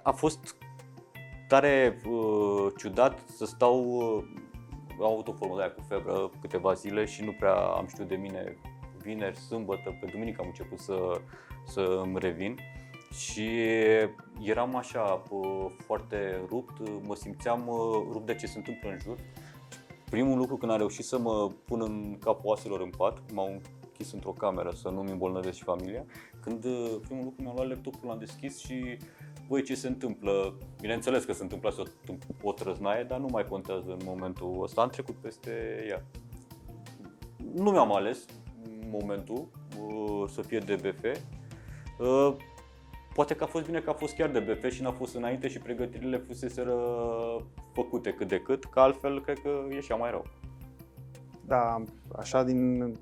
[0.02, 0.57] A fost
[1.48, 4.24] tare uh, ciudat să stau, uh,
[5.00, 8.09] am avut o formă de aia cu febră câteva zile și nu prea am știut
[8.09, 8.57] de mine
[9.07, 11.21] vineri, sâmbătă, pe duminică am început să,
[11.66, 12.59] să îmi revin.
[13.12, 13.49] Și
[14.42, 15.23] eram așa
[15.79, 17.64] foarte rupt, mă simțeam
[18.12, 19.16] rupt de ce se întâmplă în jur.
[20.11, 24.12] Primul lucru când am reușit să mă pun în capul oaselor în pat, m-au închis
[24.12, 26.05] într-o cameră să nu-mi îmbolnăvesc și familia,
[26.40, 26.61] când
[27.01, 28.99] primul lucru mi-am luat laptopul, l-am deschis și
[29.49, 31.83] voi ce se întâmplă, bineînțeles că se întâmplă să
[32.42, 36.05] o trăznaie, dar nu mai contează în momentul ăsta, am trecut peste ea.
[37.55, 38.25] Nu mi-am ales
[38.90, 39.48] momentul
[40.29, 41.05] să fie DBF,
[43.16, 45.48] Poate că a fost bine că a fost chiar de BF și n-a fost înainte
[45.48, 46.76] și pregătirile fuseseră
[47.72, 50.26] făcute cât de cât, că altfel cred că ieșea mai rău.
[51.46, 51.83] Da,
[52.16, 52.92] așa din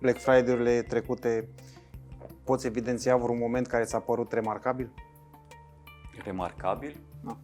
[0.00, 1.48] Black Friday-urile trecute,
[2.44, 4.90] poți evidenția vreun moment care ți-a părut remarcabil?
[6.24, 7.00] Remarcabil?
[7.24, 7.36] Da.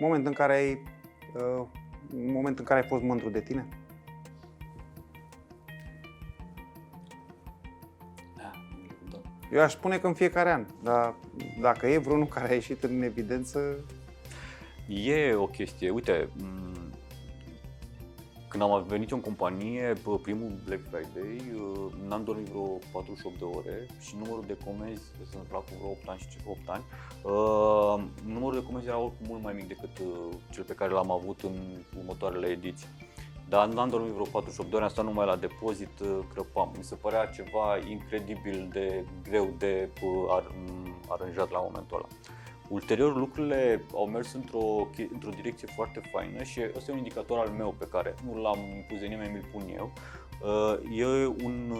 [0.00, 0.82] Moment în care ai,
[1.34, 1.66] uh,
[2.10, 3.68] moment în care ai fost mândru de tine?
[9.52, 11.14] Eu aș spune că în fiecare an, dar
[11.60, 13.84] dacă e vreunul care a ieșit în evidență...
[14.88, 16.28] E o chestie, uite,
[18.48, 23.38] când am venit eu în companie, pe primul Black Friday, uh, n-am dormit vreo 48
[23.38, 26.84] de ore și numărul de comenzi, să ne plac vreo 8 ani, 8 ani
[27.22, 31.10] uh, numărul de comenzi era oricum mult mai mic decât uh, cel pe care l-am
[31.10, 31.54] avut în
[31.98, 32.88] următoarele ediții.
[33.52, 36.72] Dar n-am dormit vreo 48 de ore, am stat numai la depozit, uh, crăpam.
[36.76, 40.42] Mi se părea ceva incredibil de greu de uh,
[41.08, 42.06] aranjat la momentul ăla.
[42.68, 47.48] Ulterior lucrurile au mers într-o, într-o direcție foarte faină și ăsta e un indicator al
[47.48, 49.92] meu pe care nu l-am impus de nimeni, mi-l pun eu.
[50.42, 51.74] Uh, e un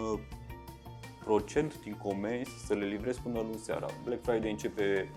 [1.23, 3.87] procent din comenzi să le livrez până luni seara.
[4.03, 5.09] Black Friday începe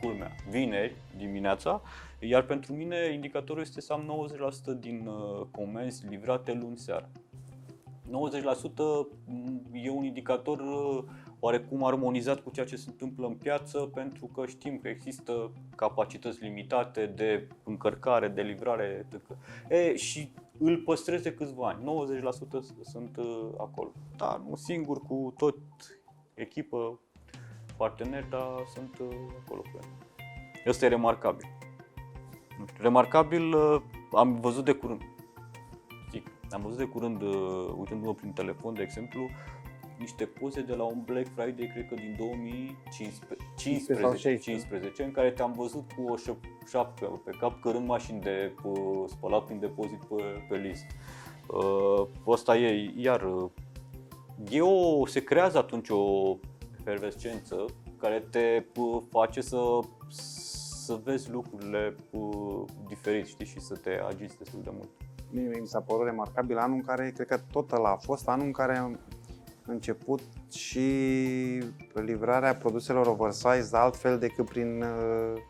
[0.00, 1.82] culmea vineri dimineața
[2.20, 4.28] iar pentru mine indicatorul este să am
[4.76, 7.08] 90% din uh, comenzi livrate luni seara.
[8.08, 8.10] 90%
[9.24, 11.04] mm, e un indicator uh,
[11.40, 16.42] oarecum armonizat cu ceea ce se întâmplă în piață pentru că știm că există capacități
[16.42, 19.06] limitate de încărcare, de livrare.
[19.68, 22.08] E, și îl păstrez de câțiva ani.
[22.20, 22.28] 90%
[22.82, 23.92] sunt uh, acolo.
[24.16, 25.56] Da, nu singur, cu tot
[26.34, 27.00] echipă,
[27.76, 28.94] parteneri, dar sunt
[29.44, 29.88] acolo cu el.
[30.70, 31.57] Asta e remarcabil.
[32.80, 33.80] Remarcabil, uh,
[34.12, 35.00] am văzut de curând,
[36.10, 39.28] zic, am văzut de curând, uh, uitându-mă prin telefon, de exemplu,
[39.98, 43.36] niște poze de la un Black Friday, cred că din 2015,
[43.94, 48.20] sau 15, 15 în care te-am văzut cu o șap- șapcă pe cap, cărând mașini
[48.20, 50.86] de uh, spălat prin depozit pe, pe list.
[51.46, 53.50] Uh, Asta e, iar, uh,
[54.50, 56.36] e o, se creează atunci o
[56.78, 57.64] efervescență
[57.96, 59.58] care te uh, face să,
[60.88, 64.88] să vezi lucrurile uh, diferit, știi, și să te agiți destul de mult.
[65.30, 68.46] Mie mi s-a părut remarcabil anul în care, cred că tot ăla a fost anul
[68.46, 68.98] în care am
[69.66, 70.20] început
[70.50, 70.88] și
[71.94, 75.40] livrarea produselor oversize altfel decât prin, uh,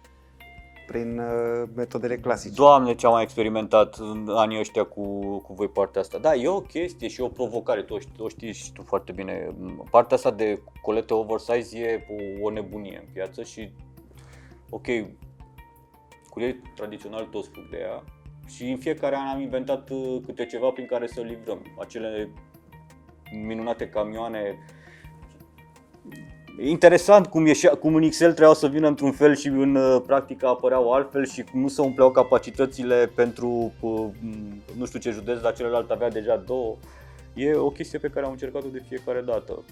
[0.87, 2.55] prin uh, metodele clasice.
[2.55, 6.19] Doamne, ce am mai experimentat în anii ăștia cu, cu voi partea asta.
[6.19, 9.13] Da, e o chestie și o provocare, tu o știi, o știți și tu foarte
[9.13, 9.55] bine.
[9.91, 12.07] Partea asta de colete oversize e
[12.41, 13.71] o, o nebunie în piață și,
[14.71, 14.87] ok,
[16.31, 18.05] curierii tradițional toți fug de ea
[18.49, 21.63] și în fiecare an am inventat uh, câte ceva prin care să livrăm.
[21.79, 22.31] Acele
[23.47, 24.59] minunate camioane
[26.59, 30.03] E interesant cum, ieșea, cum în Excel trebuiau să vină într-un fel și în uh,
[30.07, 34.07] practică apăreau altfel și nu se umpleau capacitățile pentru uh,
[34.77, 36.77] nu știu ce județ, dar celălalt avea deja două.
[37.35, 39.65] E o chestie pe care am încercat-o de fiecare dată.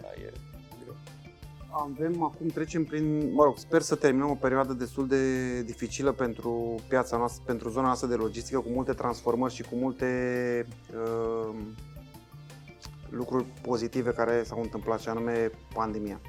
[0.00, 0.51] Da, e greu.
[1.74, 6.74] Avem, acum trecem prin, mă rog, sper să terminăm o perioadă destul de dificilă pentru
[6.88, 10.06] piața noastră, pentru zona noastră de logistică, cu multe transformări și cu multe
[10.94, 11.54] uh,
[13.08, 16.20] lucruri pozitive care s-au întâmplat, și anume pandemia.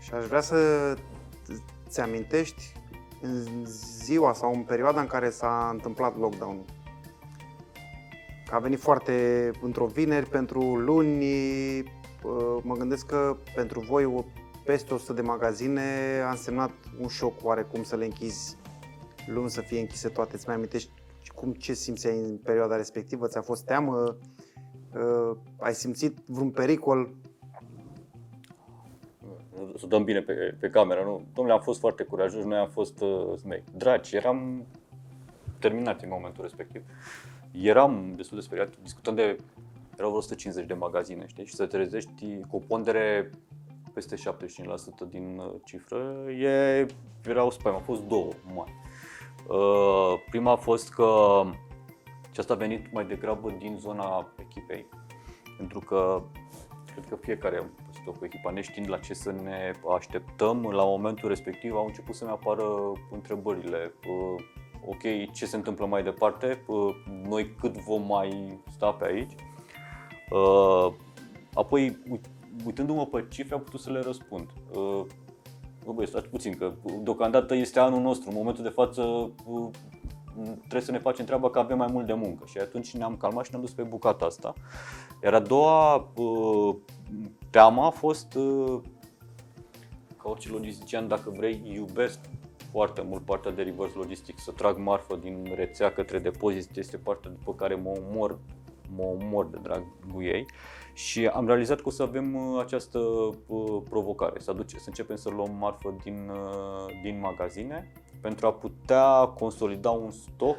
[0.00, 0.94] Și aș vrea să
[1.88, 2.72] ți amintești
[3.20, 3.64] în
[4.04, 6.64] ziua sau în perioada în care s-a întâmplat lockdown-ul.
[8.48, 11.24] Că a venit foarte într-o vineri pentru luni,
[11.78, 12.00] uh,
[12.62, 14.24] mă gândesc că pentru voi o-
[14.64, 15.82] peste 100 de magazine
[16.26, 18.56] a însemnat un șoc oarecum să le închizi
[19.26, 20.34] luni să fie închise toate.
[20.34, 20.90] Îți mai amintești
[21.34, 23.26] cum ce simțeai în perioada respectivă?
[23.26, 24.16] Ți-a fost teamă?
[24.94, 27.14] Uh, ai simțit vreun pericol?
[29.76, 31.24] Să dăm bine pe, pe cameră, nu?
[31.34, 33.64] Domnule, am fost foarte curajoși, noi am fost uh, smei.
[33.76, 34.66] Dragi, eram
[35.58, 36.82] terminat în momentul respectiv.
[37.50, 39.36] Eram destul de speriat, discutăm de,
[40.02, 41.46] erau vreo 150 de magazine, știi?
[41.46, 43.30] Și să te trezești cu o pondere
[43.92, 44.18] peste 75%
[45.08, 46.86] din uh, cifră, e,
[47.26, 48.72] erau spaime, au fost două mari.
[49.48, 51.42] Uh, prima a fost că
[52.30, 54.86] și asta a venit mai degrabă din zona echipei,
[55.56, 56.22] pentru că
[56.92, 61.28] cred că fiecare am păstrat cu echipa, neștiind la ce să ne așteptăm, la momentul
[61.28, 63.92] respectiv au început să ne apară întrebările.
[64.08, 64.44] Uh,
[64.86, 66.62] ok, ce se întâmplă mai departe?
[66.66, 66.94] Uh,
[67.28, 69.32] noi cât vom mai sta pe aici?
[70.32, 70.92] Uh,
[71.54, 72.30] apoi, uit-
[72.64, 74.46] uitându-mă pe cifre, am putut să le răspund.
[74.74, 75.04] Uh,
[75.84, 78.30] Bă, băi, stați puțin, că deocamdată este anul nostru.
[78.30, 79.02] În momentul de față
[79.46, 79.68] uh,
[80.58, 82.44] trebuie să ne facem treaba că avem mai mult de muncă.
[82.46, 84.52] Și atunci ne-am calmat și ne-am dus pe bucata asta.
[85.22, 86.74] Iar a doua uh,
[87.50, 88.80] teamă a fost, uh,
[90.16, 92.18] ca orice logistician, dacă vrei, iubesc
[92.70, 97.30] foarte mult partea de reverse logistic, să trag marfă din rețea către depozit, este partea
[97.30, 98.38] după care mă omor,
[98.96, 100.46] mă omor de dragul ei.
[100.92, 102.98] Și am realizat că o să avem uh, această
[103.46, 108.52] uh, provocare, să, aduce, să începem să luăm marfă din, uh, din magazine pentru a
[108.52, 110.56] putea consolida un stoc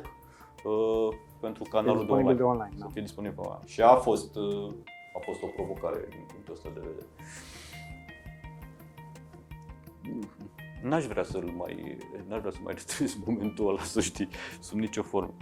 [0.63, 2.37] uh, pentru canalul de disponibil online.
[2.37, 2.89] de online, Să da.
[2.91, 3.65] fie disponibil online.
[3.65, 4.71] Și a fost, uh,
[5.15, 7.07] a fost o provocare din punctul ăsta de vedere.
[10.81, 14.27] N-aș vrea să-l mai, n-aș vrea să mai retrăiesc momentul ăla, să știi,
[14.59, 15.33] sub nicio formă.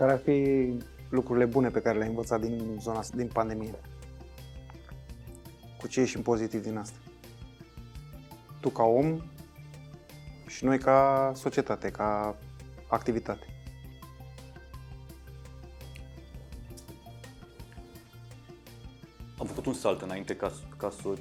[0.00, 0.72] Care ar fi
[1.08, 3.80] lucrurile bune pe care le-ai învățat din zona din pandemie?
[5.78, 6.96] Cu ce ieșim pozitiv din asta?
[8.60, 9.22] Tu ca om
[10.46, 12.36] și noi ca societate, ca
[12.88, 13.46] activitate.
[19.38, 21.12] Am făcut un salt înainte ca, ca so,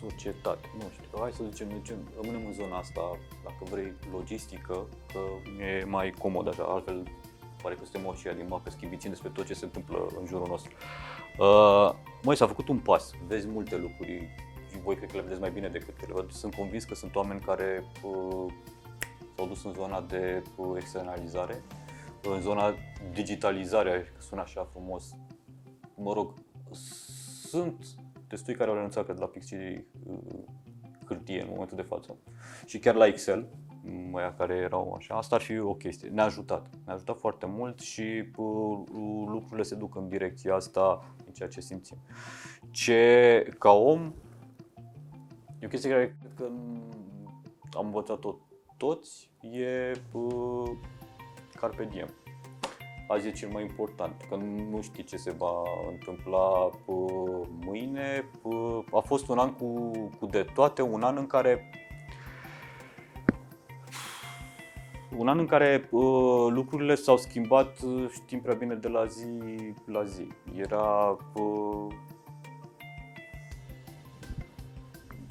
[0.00, 0.68] societate.
[0.78, 5.20] Nu știu, hai să zicem, zicem, rămânem în zona asta, dacă vrei, logistică, că
[5.64, 7.06] e mai comod așa, altfel
[7.62, 10.72] pare că suntem oșia din mapă schivițind despre tot ce se întâmplă în jurul nostru.
[11.38, 11.90] Uh,
[12.22, 14.28] măi, s-a făcut un pas, vezi multe lucruri
[14.70, 16.26] și voi cred că le vedeți mai bine decât ele.
[16.28, 18.52] Sunt convins că sunt oameni care uh,
[19.36, 21.62] s-au dus în zona de uh, externalizare,
[22.22, 22.74] în zona
[23.12, 25.14] digitalizare, că sună așa frumos.
[25.94, 26.34] Mă rog,
[27.48, 27.86] sunt
[28.28, 30.18] destui care au renunțat, cred, la pixii uh,
[31.06, 32.16] hârtie în momentul de față
[32.64, 33.48] și chiar la Excel,
[34.10, 36.08] măia care erau așa, asta ar fi o chestie.
[36.08, 38.78] Ne-a ajutat, ne-a ajutat foarte mult și uh,
[39.26, 41.96] lucrurile se duc în direcția asta, în ceea ce simțim.
[42.70, 44.12] Ce, ca om,
[45.58, 46.44] e o chestie care cred că
[47.76, 48.34] am învățat-o
[48.76, 50.70] toți, e uh,
[51.54, 52.08] carpe diem.
[53.08, 54.36] azi e cel mai important, că
[54.70, 58.30] nu știi ce se va întâmpla uh, mâine.
[58.42, 61.70] Uh, a fost un an cu, cu de toate, un an în care
[65.16, 69.26] un an în care uh, lucrurile s-au schimbat, uh, știm prea bine, de la zi
[69.86, 70.28] la zi.
[70.54, 71.94] Era uh,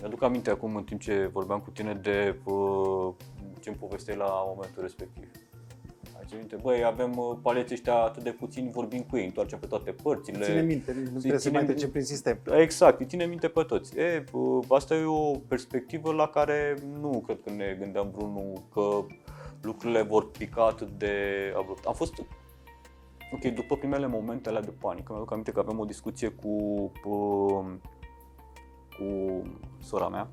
[0.05, 3.13] Mi-aduc aminte acum în timp ce vorbeam cu tine de uh,
[3.59, 5.23] ce îmi povesteai la momentul respectiv.
[6.17, 9.59] Ați ține minte, băi, avem uh, paleții ăștia atât de puțini, vorbim cu ei, întoarcem
[9.59, 10.45] pe toate părțile.
[10.45, 12.39] Ține minte, nu trebuie să mai trecem prin sistem.
[12.59, 13.97] Exact, îi ține minte pe toți.
[13.97, 19.05] E, uh, asta e o perspectivă la care nu cred că ne gândeam vreunul că
[19.66, 21.13] lucrurile vor pica atât de
[21.57, 21.86] abrupt.
[21.86, 22.13] Am fost
[23.32, 26.47] Ok, după primele momente alea de panică, mi-aduc aminte că aveam o discuție cu,
[27.03, 27.66] uh,
[28.97, 29.41] cu
[29.80, 30.28] sora mea,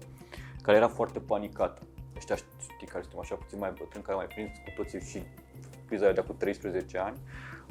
[0.62, 1.83] care era foarte panicată.
[2.16, 5.22] Ăștia știi care suntem așa puțin mai bătrâni, care mai prins cu toții și
[5.87, 7.16] criza de acum 13 ani.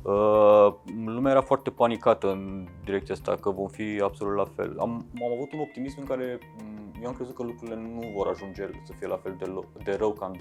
[0.03, 0.74] Uh,
[1.05, 4.80] lumea era foarte panicată în direcția asta, că vom fi absolut la fel.
[4.80, 8.28] Am, am avut un optimism în care mm, eu am crezut că lucrurile nu vor
[8.28, 9.53] ajunge să fie la fel de,
[9.84, 10.34] de rău ca în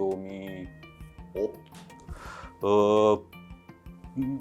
[1.32, 1.58] 2008.
[2.60, 3.18] Uh,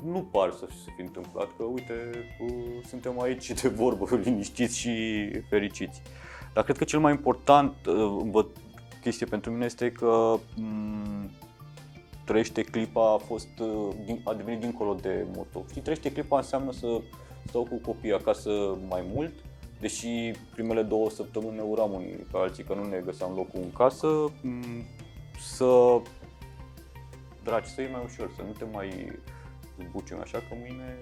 [0.05, 1.93] nu par să se fi întâmplat, că uite,
[2.41, 4.91] uh, suntem aici de vorbă, liniștiți și
[5.49, 6.01] fericiți.
[6.53, 8.45] Dar cred că cel mai important uh,
[9.01, 11.29] chestie pentru mine este că um,
[12.25, 15.65] trăiește clipa a fost, uh, a devenit dincolo de moto.
[15.73, 17.01] Și trăiește clipa înseamnă să
[17.47, 19.33] stau cu copiii acasă mai mult,
[19.79, 23.71] deși primele două săptămâni ne uram unii pe alții că nu ne găseam locul în
[23.71, 24.31] casă, um,
[25.39, 26.01] să
[27.43, 29.19] dragi, să e mai ușor, să nu te mai
[29.87, 30.97] zbucim așa că mâine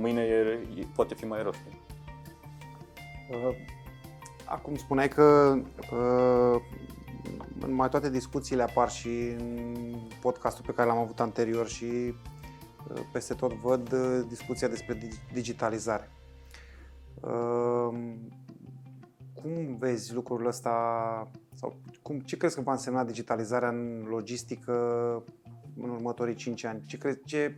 [0.00, 1.52] mâine e, e, poate fi mai rău.
[3.30, 3.56] Uh,
[4.44, 5.56] acum spuneai că
[5.92, 6.60] uh,
[7.60, 9.08] în mai toate discuțiile apar și
[9.38, 13.94] în podcastul pe care l-am avut anterior și uh, peste tot văd
[14.28, 14.98] discuția despre
[15.32, 16.10] digitalizare.
[19.34, 20.70] Cum vezi lucrul ăsta
[21.60, 24.72] sau cum, ce crezi că va însemna digitalizarea în logistică
[25.82, 26.82] în următorii 5 ani?
[26.86, 27.56] Ce, crezi, ce,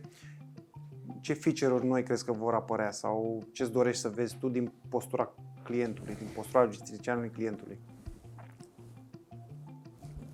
[1.21, 5.33] ce feature-uri noi crezi că vor apărea sau ce-ți dorești să vezi tu din postura
[5.63, 7.79] clientului, din postura logisticianului clientului?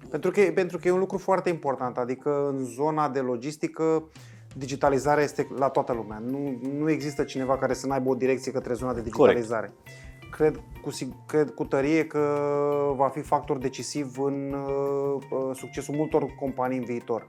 [0.10, 4.10] Pentru că, pentru că e un lucru foarte important, adică în zona de logistică
[4.56, 6.20] digitalizarea este la toată lumea.
[6.20, 9.68] Nu, nu există cineva care să n-aibă o direcție către zona de digitalizare.
[9.68, 10.09] Corect.
[10.32, 10.90] Cred cu,
[11.26, 12.20] cred cu tărie că
[12.96, 17.28] va fi factor decisiv în uh, uh succesul multor companii în viitor.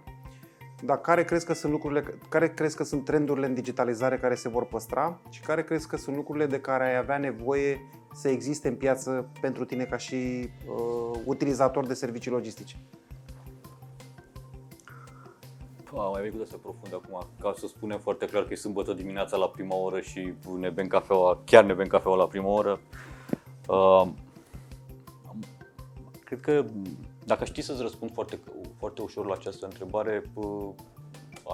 [0.83, 4.49] Dar care crezi că sunt lucrurile, care crezi că sunt trendurile în digitalizare care se
[4.49, 7.81] vor păstra și care crezi că sunt lucrurile de care ai avea nevoie
[8.15, 12.77] să existe în piață pentru tine ca și uh, utilizator de servicii logistice?
[15.93, 19.37] Pa, mai venit să profund acum, ca să spunem foarte clar că e sâmbătă dimineața
[19.37, 22.81] la prima oră și ne bem cafeaua, chiar ne bem cafeaua la prima oră.
[23.69, 24.09] Uh,
[26.25, 26.65] cred că
[27.25, 28.39] dacă știi să-ți răspund foarte,
[28.79, 30.23] foarte ușor la această întrebare,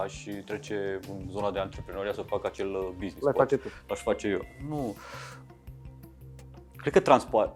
[0.03, 3.21] aș trece în zona de antreprenoria să fac acel uh, business.
[3.21, 3.69] L-ai face tu.
[3.91, 4.41] Aș face eu.
[4.69, 4.97] Nu.
[6.77, 7.55] Cred că transport.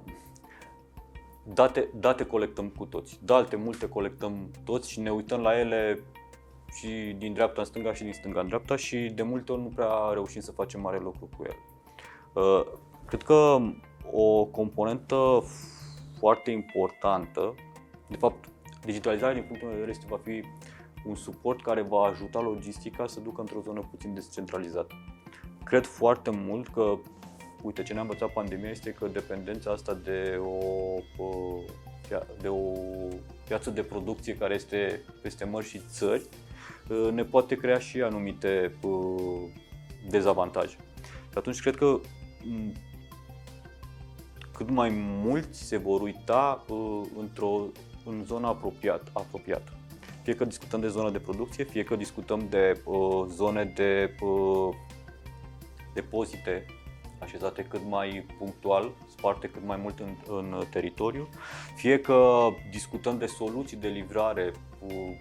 [1.55, 3.19] Date, date colectăm cu toți.
[3.25, 6.03] Date multe colectăm toți și ne uităm la ele
[6.75, 9.69] și din dreapta în stânga și din stânga în dreapta și de multe ori nu
[9.69, 11.57] prea reușim să facem mare lucru cu ele.
[12.33, 12.67] Uh,
[13.07, 13.57] cred că
[14.13, 15.43] o componentă
[16.19, 17.55] foarte importantă
[18.11, 18.45] de fapt,
[18.85, 20.45] digitalizarea, din punctul meu de vedere, este, va fi
[21.05, 24.95] un suport care va ajuta logistica să ducă într-o zonă puțin descentralizată.
[25.65, 26.99] Cred foarte mult că,
[27.63, 30.59] uite, ce ne-a învățat pandemia este că dependența asta de o,
[32.41, 32.73] de o
[33.47, 36.50] piață de producție care este peste mări și țări ă,
[37.13, 38.79] ne poate crea și anumite
[40.09, 40.77] dezavantaje.
[41.05, 42.01] Și atunci cred că
[44.57, 44.91] cât mai
[45.25, 46.75] mulți se vor uita ă,
[47.19, 47.67] într-o
[48.05, 49.73] în zona apropiat, apropiată.
[50.23, 54.75] Fie că discutăm de zona de producție, fie că discutăm de uh, zone de uh,
[55.95, 56.67] depozite
[57.19, 61.29] așezate cât mai punctual, sparte cât mai mult în, în teritoriu,
[61.75, 65.17] fie că discutăm de soluții de livrare uh,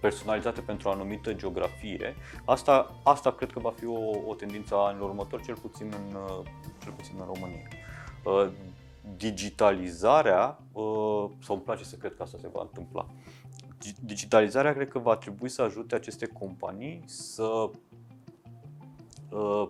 [0.00, 2.14] personalizate pentru o anumită geografie.
[2.44, 6.14] Asta, asta cred că va fi o, o tendință a anilor următori, cel puțin în,
[6.14, 6.46] uh,
[6.82, 7.68] cel puțin în România.
[8.24, 8.50] Uh,
[9.16, 13.06] digitalizarea, uh, sau îmi place să cred că asta se va întâmpla,
[14.00, 17.70] digitalizarea cred că va trebui să ajute aceste companii să
[19.30, 19.68] uh,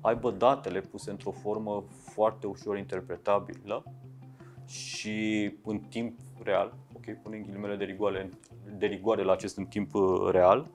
[0.00, 3.84] aibă datele puse într-o formă foarte ușor interpretabilă
[4.66, 6.74] și în timp real,
[7.08, 8.28] ok, punem ghilimele de rigoare,
[8.78, 10.70] de rigoare la acest în timp uh, real,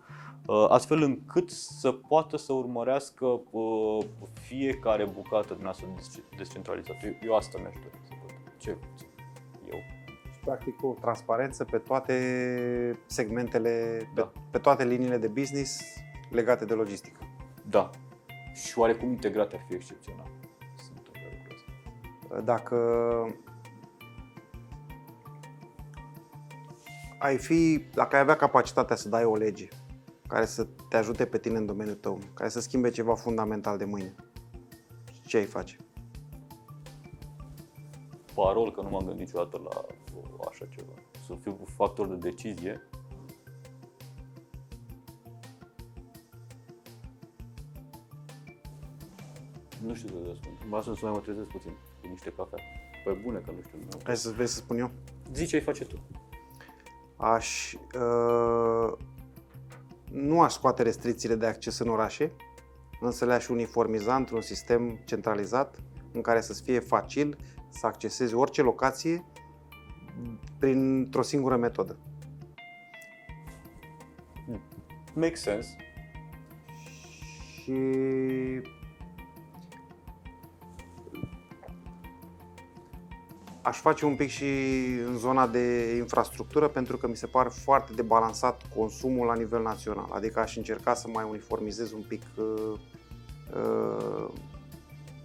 [0.45, 4.05] uh, astfel încât să poată să urmărească uh,
[4.41, 7.05] fiecare bucată din asta desce- descentralizată.
[7.05, 8.51] Eu, eu asta mi-aș dori să văd.
[8.57, 8.77] Ce
[9.71, 9.79] eu?
[10.43, 14.21] Practic o transparență pe toate segmentele, Da.
[14.21, 15.81] pe, pe toate liniile de business
[16.29, 17.19] legate de logistică.
[17.69, 17.89] Da.
[18.53, 20.27] Și oarecum integrate ar fi excepțional.
[20.77, 22.41] Sunt de lucrul ăsta.
[22.41, 22.75] Dacă
[27.23, 29.67] ai fi, dacă ai avea capacitatea să dai o lege
[30.27, 33.85] care să te ajute pe tine în domeniul tău, care să schimbe ceva fundamental de
[33.85, 34.15] mâine,
[35.25, 35.77] ce ai face?
[38.33, 39.85] Parol că nu m-am gândit niciodată la
[40.17, 40.91] uh, așa ceva.
[41.25, 42.81] Să fiu factor de decizie.
[49.85, 50.57] Nu știu să răspund.
[50.69, 51.71] Mă lasă să mai mă trezesc puțin
[52.01, 52.59] cu niște cafea.
[53.03, 53.77] Păi bune că nu știu.
[53.77, 53.99] Nu.
[54.03, 54.91] Hai să vrei să spun eu?
[55.33, 55.99] Zi ce ai face tu.
[57.23, 58.93] Aș, uh,
[60.11, 62.31] nu aș scoate restricțiile de acces în orașe,
[63.01, 65.79] însă le-aș uniformiza într-un sistem centralizat
[66.11, 67.37] în care să-ți fie facil
[67.69, 69.25] să accesezi orice locație
[70.59, 71.97] printr-o singură metodă.
[75.13, 75.75] Make sense.
[77.63, 77.73] Și
[83.63, 84.43] aș face un pic și
[85.05, 90.09] în zona de infrastructură pentru că mi se pare foarte debalansat consumul la nivel național.
[90.11, 92.79] Adică aș încerca să mai uniformizez un pic uh,
[93.55, 94.29] uh,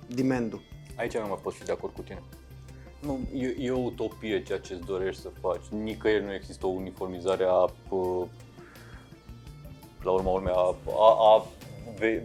[0.06, 0.60] demand-ul.
[0.96, 2.22] Aici nu mai pot fi de acord cu tine.
[3.00, 5.64] Nu, e, e o utopie ceea ce îți dorești să faci.
[5.70, 8.26] Nicăieri nu există o uniformizare a, pă,
[10.02, 11.67] la urma urmei, a, a, a ve-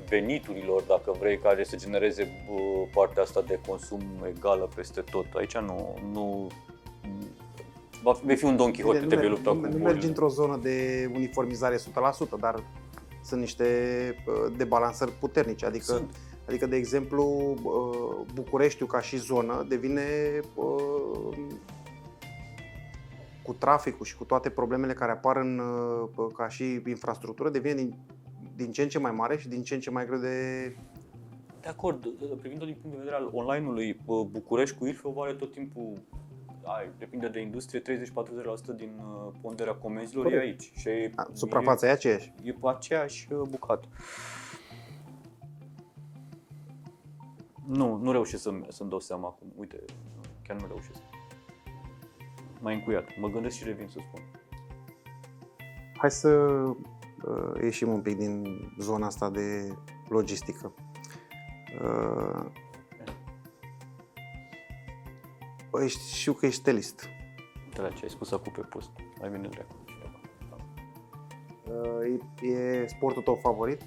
[0.09, 2.61] veniturilor, dacă vrei, care să genereze bă,
[2.93, 4.01] partea asta de consum
[4.37, 5.25] egală peste tot.
[5.33, 6.47] Aici nu, nu
[8.03, 9.65] va fi, vei fi un Don Quixote, Bine, te nu, vei merg- lupta nu, cu
[9.65, 10.07] nu mergi bolile.
[10.07, 11.79] într-o zonă de uniformizare 100%,
[12.39, 12.63] dar
[13.23, 13.65] sunt niște
[14.27, 15.65] uh, debalansări puternice.
[15.65, 16.15] Adică Sunt.
[16.47, 17.23] Adică, de exemplu,
[17.63, 20.03] uh, Bucureștiul ca și zonă devine
[20.55, 21.37] uh,
[23.43, 25.59] cu traficul și cu toate problemele care apar în,
[26.15, 27.95] uh, ca și infrastructură, devine din,
[28.55, 30.67] din ce în ce mai mare și din ce în ce mai greu de...
[31.61, 32.07] De acord,
[32.39, 35.93] privind-o din punct de vedere al online-ului, bă, București cu Ilfov are tot timpul,
[36.63, 37.83] ai, depinde de industrie, 30-40%
[38.75, 40.45] din uh, ponderea comenzilor e Corect.
[40.45, 40.71] aici.
[40.75, 42.33] Și e, A, Suprafața e aceeași.
[42.43, 43.87] E, e pe aceeași uh, bucată.
[47.67, 49.53] Nu, nu reușesc să-mi, să-mi dau seama acum.
[49.55, 49.79] Uite,
[50.47, 51.01] chiar nu reușesc.
[52.61, 53.17] M-ai încuiat.
[53.19, 54.21] Mă gândesc și revin să spun.
[55.97, 56.75] Hai să uh,
[57.61, 58.45] ieșim un pic din
[58.79, 59.77] zona asta de
[60.09, 60.73] logistică.
[61.81, 62.45] Uh,
[65.83, 67.07] ești, știu că ești stelist.
[67.73, 68.89] De la ce ai spus acum pe post.
[69.19, 69.75] Mai bine dracu.
[69.85, 70.19] cineva.
[71.81, 73.81] Uh, e, e sportul tău favorit?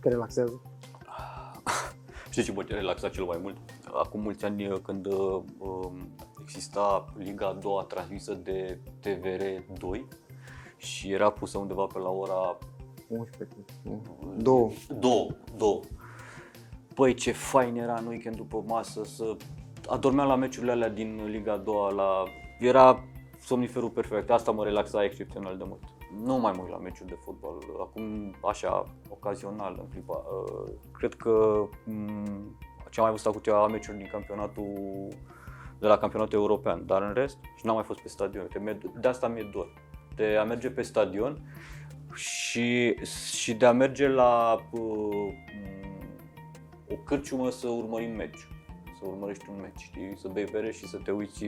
[0.00, 0.62] Te relaxează?
[2.30, 3.56] Știi ce mă relaxa cel mai mult?
[3.92, 6.08] Acum mulți ani uh, când uh, um,
[6.40, 10.08] exista Liga a doua transmisă de TVR 2
[10.84, 12.58] și era pusă undeva pe la ora
[13.08, 13.56] 11.
[13.82, 14.02] nu?
[14.36, 14.70] Două.
[14.98, 15.26] Două,
[15.56, 15.80] două.
[16.94, 19.36] Păi ce fain era în weekend după masă să
[19.88, 22.22] adormeam la meciurile alea din Liga a doua la...
[22.58, 23.04] Era
[23.40, 25.82] somniferul perfect, asta mă relaxa excepțional de mult.
[26.24, 30.16] Nu mai mă uit la meciuri de fotbal, acum așa, ocazional în clipa.
[30.16, 32.56] Uh, Cred că m,
[32.90, 35.08] ce am mai văzut acum ceva meciuri din campionatul
[35.78, 38.42] de la campionatul european, dar în rest și n-am mai fost pe stadion.
[38.42, 39.72] Uite, mi-e- De asta mi-e dor.
[40.16, 41.40] De a merge pe stadion
[42.14, 42.94] și,
[43.36, 46.12] și de a merge la uh, m,
[46.88, 48.48] o cârciumă să urmărim meci.
[48.98, 50.16] Să urmărești un meci, știi?
[50.20, 51.44] Să bei bere și să te uiți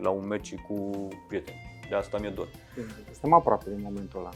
[0.00, 1.58] la un meci cu prieteni.
[1.88, 2.48] De asta mi-e dor.
[3.10, 4.30] Suntem aproape din momentul ăla.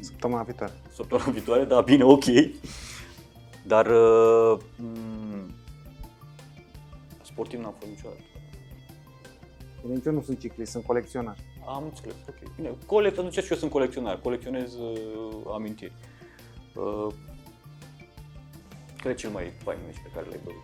[0.00, 0.72] Săptămâna viitoare.
[0.90, 2.24] Săptămâna viitoare, da, bine, ok.
[3.66, 5.54] Dar uh, m,
[7.22, 8.20] sportiv n-am fost niciodată.
[9.82, 11.36] Nici eu nu sunt ciclist, sunt colecționar.
[11.68, 12.54] Am înțeles, ok.
[12.56, 15.92] Bine, colect, nu știu și eu sunt colecționar, colecționez uh, amintiri.
[16.74, 17.14] Uh,
[18.96, 20.62] care e cel mai fain meci pe care l-ai văzut?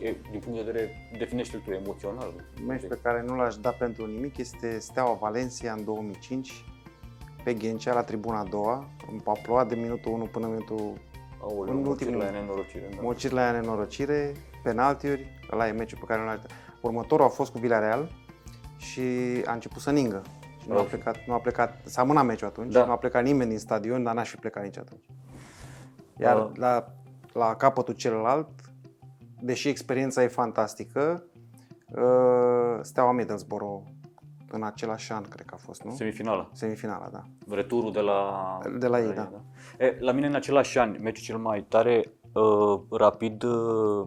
[0.00, 2.32] E, din punct de vedere, definește-l tu emoțional.
[2.66, 6.64] Meci pe care nu l-aș da pentru nimic este Steaua Valencia în 2005
[7.44, 8.88] pe Ghencea la tribuna a doua.
[9.24, 10.92] A plouat de minutul 1 până minutul
[11.40, 12.88] Aoleu, în în ultimul- la nenorocire.
[12.94, 13.02] Da.
[13.02, 16.46] mociri la nenorocire, penaltiuri, ăla e meciul pe care nu l-aș da.
[16.80, 18.10] Următorul a fost cu Villarreal
[18.82, 19.00] și
[19.46, 20.22] a început să ningă.
[20.60, 20.86] Și nu a Ok.
[20.88, 22.84] plecat, nu a plecat, s-a amânat meciul atunci, Da.
[22.84, 25.04] nu a plecat nimeni din stadion, dar n-aș fi plecat nici atunci.
[26.20, 26.50] Iar Ah.
[26.54, 26.86] la,
[27.32, 28.48] la capătul celălalt,
[29.40, 31.24] deși experiența e fantastică,
[31.96, 33.82] uh, Steaua Middlesbrough
[34.50, 35.94] în același an, cred că a fost, nu?
[35.94, 36.48] Semifinala.
[36.52, 37.22] Semifinala, da.
[37.54, 38.58] Returul de la...
[38.78, 39.30] De la ei, da.
[39.78, 44.06] E, la mine în același an, meciul cel mai tare, uh, Rapid, uh,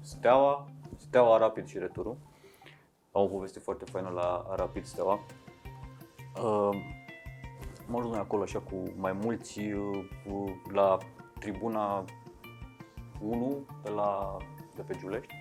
[0.00, 2.16] Steaua, Steaua Rapid și returul.
[3.12, 5.20] Am o poveste foarte faină la Rapid Steaua.
[6.36, 6.76] Uh,
[7.88, 10.98] am ajuns noi acolo așa cu mai mulți uh, cu, la
[11.38, 12.04] tribuna
[13.20, 14.36] 1 de, la,
[14.74, 15.34] de pe Giulești.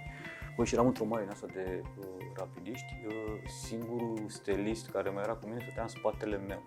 [0.56, 2.06] Băi, și eram într-o mare din asta de uh,
[2.36, 2.94] rapidiști.
[3.08, 3.14] Uh,
[3.48, 6.64] singurul stelist care mai era cu mine stătea în spatele meu.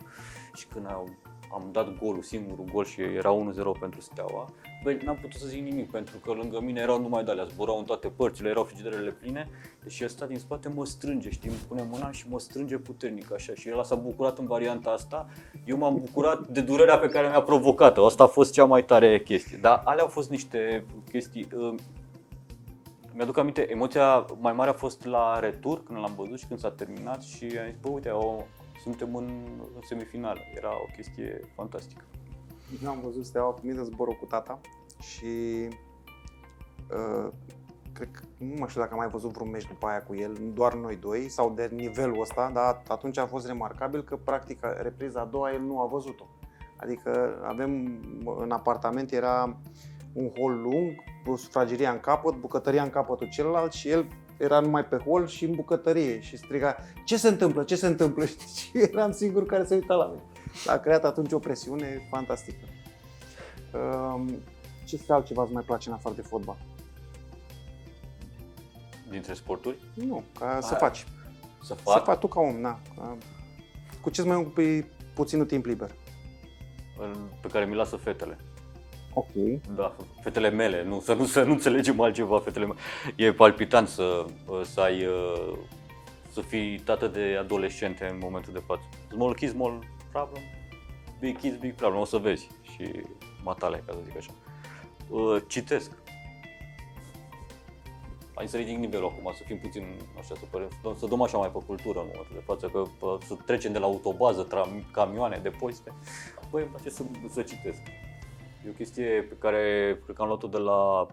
[0.55, 1.09] Și când au,
[1.53, 4.49] am dat golul, singurul gol și era 1-0 pentru Steaua,
[4.83, 7.85] băi, n-am putut să zic nimic pentru că lângă mine erau numai de-alea, zburau în
[7.85, 9.49] toate părțile, erau frigiderele pline.
[9.89, 13.53] Și ăsta din spate mă strânge, știi, îmi pune mâna și mă strânge puternic așa.
[13.55, 15.29] Și el s-a bucurat în varianta asta,
[15.65, 19.21] eu m-am bucurat de durerea pe care mi-a provocat-o, asta a fost cea mai tare
[19.21, 21.75] chestie, dar alea au fost niște chestii, uh,
[23.15, 26.71] mi-aduc aminte, emoția mai mare a fost la retur, când l-am văzut și când s-a
[26.71, 28.43] terminat și am zis, bă, uite, o,
[28.83, 29.28] suntem în,
[29.74, 30.41] în semifinală.
[30.55, 32.05] Era o chestie fantastică.
[32.83, 34.61] Eu am văzut Steaua primit în zborul cu tata
[35.01, 35.68] și
[36.91, 37.33] uh,
[37.93, 40.39] cred că nu mai știu dacă am mai văzut vreun meci după aia cu el,
[40.55, 45.20] doar noi doi, sau de nivelul ăsta, dar atunci a fost remarcabil că practic repriza
[45.20, 46.26] a doua el nu a văzut-o.
[46.76, 48.01] Adică avem
[48.39, 49.57] în apartament era
[50.12, 51.03] un hol lung,
[51.37, 54.07] sufrageria în capăt, bucătăria în capătul celălalt și el
[54.43, 58.24] era numai pe hol și în bucătărie și striga ce se întâmplă, ce se întâmplă
[58.57, 60.22] și eram singur care se uita la mine.
[60.66, 62.64] A creat atunci o presiune fantastică.
[63.74, 64.38] Um,
[64.84, 66.57] ce altceva îți mai place în afară de fotbal?
[69.11, 69.78] Dintre sporturi?
[69.95, 71.07] Nu, ca să faci.
[71.62, 71.99] Să fac?
[71.99, 72.80] Să faci tu ca om, na.
[74.01, 74.82] Cu ce mai ocupi
[75.14, 75.95] puținul timp liber?
[77.40, 78.38] Pe care mi lasă fetele.
[79.15, 79.61] Ok.
[79.75, 82.79] Da, fetele mele, nu, să, nu, să nu înțelegem altceva, fetele mele.
[83.17, 84.25] E palpitant să,
[84.63, 85.07] să ai,
[86.31, 88.83] să fii tată de adolescente în momentul de față.
[89.11, 90.43] Small kids, small problem,
[91.21, 92.49] big kids, big problem, o să vezi.
[92.63, 92.91] Și
[93.43, 94.31] matale, ca să zic așa.
[95.47, 95.91] Citesc.
[98.35, 99.87] Hai să ridic nivelul acum, să fim puțin
[100.19, 102.85] așa, să, părem, să dăm așa mai pe cultură în momentul de față, că
[103.27, 105.93] să trecem de la autobază, tram, camioane, depozite.
[106.51, 107.81] Băi, îmi place să, să citesc.
[108.67, 109.61] E o chestie pe care
[110.05, 111.07] cred că am luat-o de la,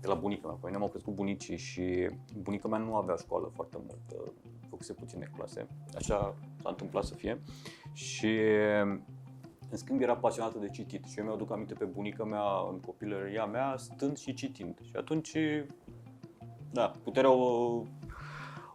[0.00, 0.56] de la bunica mea.
[0.60, 4.32] Păi ne-am crescut bunicii și bunica mea nu avea școală foarte mult,
[4.68, 5.66] făcuse puține clase.
[5.96, 7.40] Așa s-a întâmplat să fie.
[7.92, 8.38] Și
[9.70, 13.44] în schimb era pasionată de citit și eu mi-aduc aminte pe bunica mea în copilăria
[13.44, 14.78] mea stând și citind.
[14.82, 15.36] Și atunci,
[16.72, 17.82] da, puterea o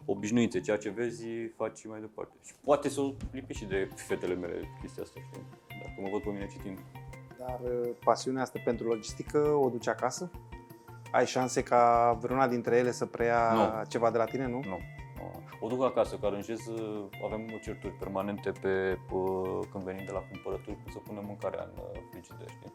[0.04, 2.36] obișnuințe, ceea ce vezi, faci mai departe.
[2.44, 5.65] Și poate să o lipi și de fetele mele chestia asta, știi?
[5.86, 6.78] Dacă mă văd pe mine citind.
[7.38, 10.30] Dar uh, pasiunea asta pentru logistică o duci acasă?
[11.10, 13.84] Ai șanse ca vreuna dintre ele să preia nu.
[13.88, 14.60] ceva de la tine, nu?
[14.64, 14.78] Nu.
[15.60, 19.14] O duc acasă, că aranjez, uh, avem certuri permanente pe, pe
[19.70, 22.72] când venim de la cumpărături, cum să punem mâncarea în uh, frigider, știi?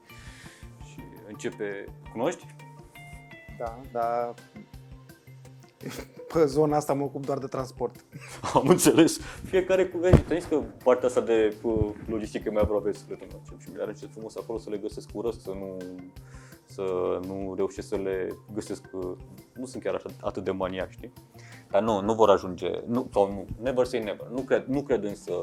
[0.86, 2.46] Și începe, cunoști?
[3.58, 4.34] Da, dar
[6.34, 7.96] pe zona asta mă ocup doar de transport.
[8.54, 9.20] Am înțeles.
[9.46, 11.56] Fiecare cu Te că partea asta de
[12.06, 13.58] logistică e mai aproape sufletul meu.
[13.60, 15.78] Și mi-a ce frumos acolo să le găsesc cu răst, să nu,
[16.66, 18.90] să nu reușesc să le găsesc.
[19.54, 21.14] Nu sunt chiar așa, atât de maniac, știi?
[21.70, 24.28] Dar nu, nu vor ajunge, nu, sau nu, never say never.
[24.28, 25.34] Nu cred, nu cred însă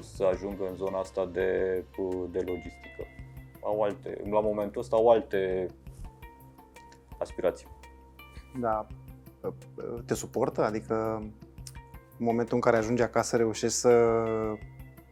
[0.00, 1.84] să ajungă în zona asta de,
[2.30, 3.06] de logistică.
[3.62, 5.66] Au alte, la momentul ăsta au alte
[7.18, 7.66] aspirații.
[8.60, 8.86] Da,
[10.04, 10.64] te suportă?
[10.64, 11.22] Adică
[12.18, 14.14] în momentul în care ajungi acasă reușești să...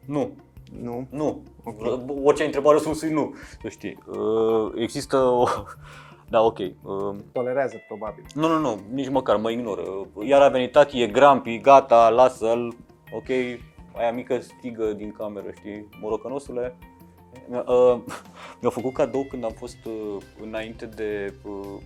[0.04, 0.30] Nu.
[0.82, 1.06] Nu?
[1.10, 1.42] Nu.
[1.64, 2.04] Okay.
[2.22, 3.98] Orice ai întrebat răspunsul e nu, să știi.
[4.06, 5.44] Uh, există o...
[6.30, 6.58] Da, ok.
[6.58, 8.24] Uh, Tolerează, probabil.
[8.34, 9.82] Nu, nu, nu, nici măcar, mă ignoră.
[10.22, 12.76] Iar a venit tati, e grampi, gata, lasă-l,
[13.12, 13.28] ok,
[13.96, 16.76] aia mică stigă din cameră, știi, morocănosule.
[17.48, 17.98] Uh,
[18.60, 21.80] mi-a făcut cadou când am fost uh, înainte de uh,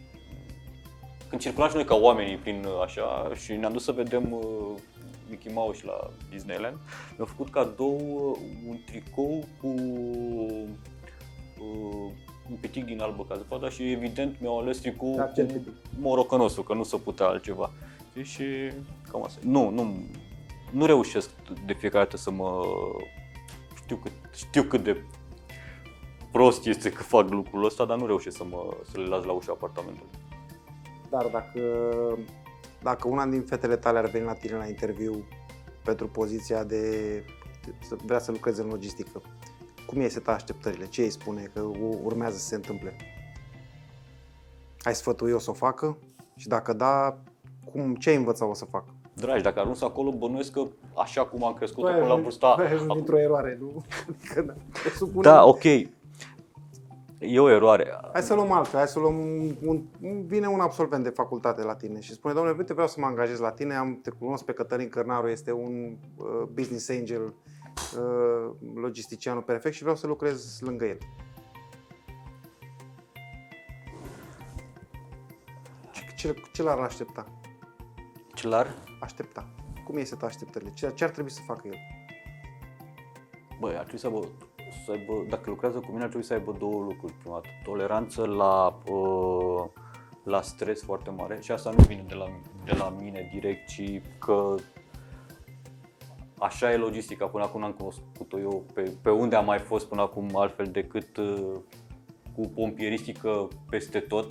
[1.35, 4.80] când circulam și noi ca oamenii prin uh, așa și ne-am dus să vedem uh,
[5.28, 6.76] Mickey Mouse la Disneyland,
[7.16, 10.64] mi-a făcut cadou uh, un tricou cu uh,
[12.51, 15.64] un pitic din albă ca zăpada și evident mi-au ales tricou da, cu
[15.99, 17.72] morocănosul, că nu se putea altceva.
[18.22, 18.45] Și
[19.11, 19.41] cam asta.
[19.43, 19.95] Nu, nu,
[20.70, 21.30] nu reușesc
[21.66, 22.61] de fiecare dată să mă...
[23.82, 25.05] Știu cât, știu cât de
[26.32, 29.32] prost este că fac lucrul ăsta, dar nu reușesc să, mă, să le las la
[29.32, 30.11] ușa apartamentului.
[31.14, 31.60] Dar dacă,
[32.82, 35.24] dacă una din fetele tale ar veni la tine la interviu
[35.84, 36.80] pentru poziția de,
[37.64, 39.22] de să vrea să lucreze în logistică,
[39.86, 40.86] cum e seta așteptările?
[40.86, 41.60] Ce îi spune că
[42.02, 42.96] urmează să se întâmple?
[44.82, 45.96] Ai sfătui o să o facă?
[46.36, 47.18] Și dacă da,
[47.72, 48.94] cum, ce ai învățat o să facă?
[49.16, 49.42] dragi.
[49.42, 50.62] Dacă ajuns acolo, bănuiesc că
[50.96, 52.54] așa cum am crescut Tu ai până la ajuns- vârsta...
[52.54, 53.82] tu ai ajuns dintr-o eroare, nu?
[54.08, 55.62] Adică, da, presupunem- Da, ok.
[57.27, 57.99] E o eroare.
[58.12, 59.18] Hai să luăm altfel, hai să luăm
[59.62, 63.01] un, un, vine un absolvent de facultate la tine și spune, domnule, uite, vreau să
[63.01, 67.22] mă angajez la tine, am te cunosc pe Cătălin Cărnaru, este un uh, business angel,
[67.22, 70.99] uh, logisticianul perfect și vreau să lucrez lângă el.
[75.91, 77.27] Ce, ce, ce l-ar aștepta?
[78.35, 78.75] Celar?
[79.01, 79.49] Aștepta.
[79.85, 80.70] Cum este așteptările?
[80.75, 81.77] Ce, ce ar trebui să facă el?
[83.61, 84.29] Băi, ar trebui să aibă,
[84.85, 87.12] să aibă, dacă lucrează cu mine, ar trebui să aibă două lucruri.
[87.12, 89.64] Prima dată, toleranță la, uh,
[90.25, 92.27] la stres foarte mare și asta nu vine de la,
[92.64, 94.55] de la mine direct, ci că
[96.39, 97.27] așa e logistica.
[97.27, 101.16] Până acum n-am cunoscut-o eu pe, pe unde am mai fost până acum altfel decât
[101.16, 101.53] uh,
[102.35, 104.31] cu pompieristică peste tot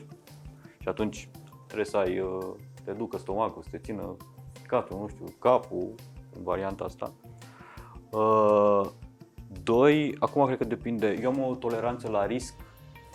[0.79, 1.29] și atunci
[1.65, 4.15] trebuie să ai, uh, te ducă stomacul, să te țină
[4.61, 5.93] ficatul, nu știu, capul,
[6.35, 7.11] în varianta asta.
[8.09, 8.89] Uh,
[9.63, 12.55] doi, acum cred că depinde, eu am o toleranță la risc,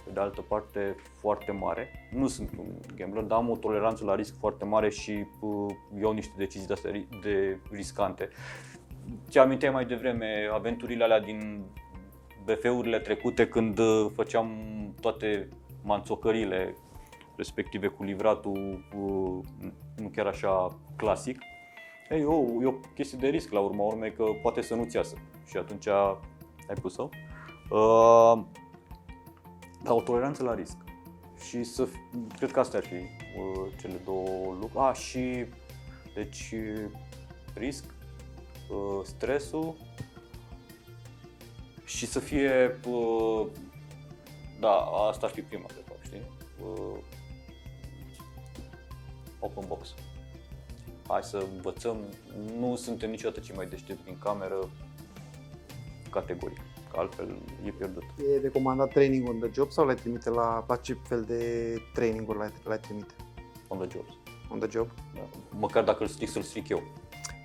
[0.04, 2.08] pe de altă parte, foarte mare.
[2.10, 2.66] Nu sunt un
[2.96, 6.72] gambler, dar am o toleranță la risc foarte mare și uh, iau niște decizii de,
[6.72, 8.28] astea ri- de riscante.
[9.28, 11.64] Ce aminteai mai devreme, aventurile alea din
[12.44, 14.48] BF-urile trecute când uh, făceam
[15.00, 15.48] toate
[15.82, 16.74] manțocările
[17.36, 19.38] respective cu livratul uh,
[19.96, 21.38] nu chiar așa clasic.
[22.10, 25.16] Ei, oh, e o chestie de risc la urma urmei că poate să nu-ți iasă
[25.48, 27.08] și atunci ai pus-o.
[27.70, 28.44] Uh,
[29.82, 30.76] da, o toleranță la risc.
[31.48, 34.84] Și să, fi- cred că astea ar fi uh, cele două lucruri.
[34.84, 35.44] A, și,
[36.14, 36.54] deci,
[37.54, 37.84] risc,
[38.70, 39.76] uh, stresul
[41.84, 43.46] și să fie, uh,
[44.60, 44.74] da,
[45.08, 46.22] asta ar fi prima, de fapt, știi?
[46.62, 46.98] Uh,
[49.38, 49.94] open box.
[51.08, 52.04] Hai să învățăm,
[52.58, 54.70] nu suntem niciodată cei mai deștepți din cameră,
[56.20, 56.58] categoric,
[56.90, 58.02] că altfel e pierdut.
[58.02, 61.42] E recomandat training on the job sau l-ai trimite la, la ce fel de
[61.94, 63.14] training-uri l-ai, l-ai trimite?
[63.68, 64.10] On the jobs.
[64.50, 64.88] On the job?
[65.14, 65.20] Da.
[65.58, 66.82] Măcar dacă îl stric, să-l stric eu.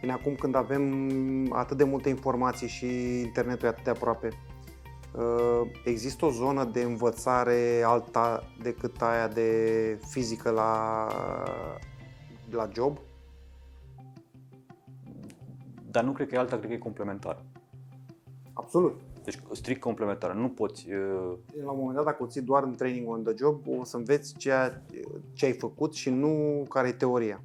[0.02, 4.28] Bine, acum când avem atât de multe informații și internetul e atât de aproape,
[5.16, 11.08] uh, există o zonă de învățare alta decât aia de fizică la,
[12.50, 12.98] la job?
[15.92, 17.46] Dar nu cred că e alta, cred că e complementară.
[18.54, 19.02] Absolut.
[19.24, 20.34] Deci strict complementară.
[20.34, 20.92] Nu poți...
[20.92, 21.34] uh,
[21.64, 23.98] La un moment dat, dacă o ții doar în training on the job, o să
[23.98, 24.82] înveți ceea
[25.34, 27.42] ce ai făcut și nu care e teoria.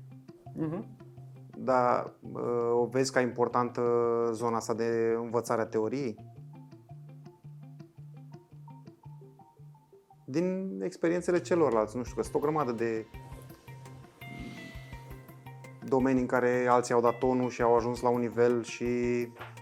[0.57, 0.85] Uh-huh.
[1.59, 3.83] Dar uh, o vezi ca importantă
[4.33, 6.17] zona asta de învățare a teoriei?
[10.25, 13.07] Din experiențele celorlalți, nu știu, că sunt o grămadă de
[15.85, 19.58] domenii în care alții au dat tonul și au ajuns la un nivel și Uh,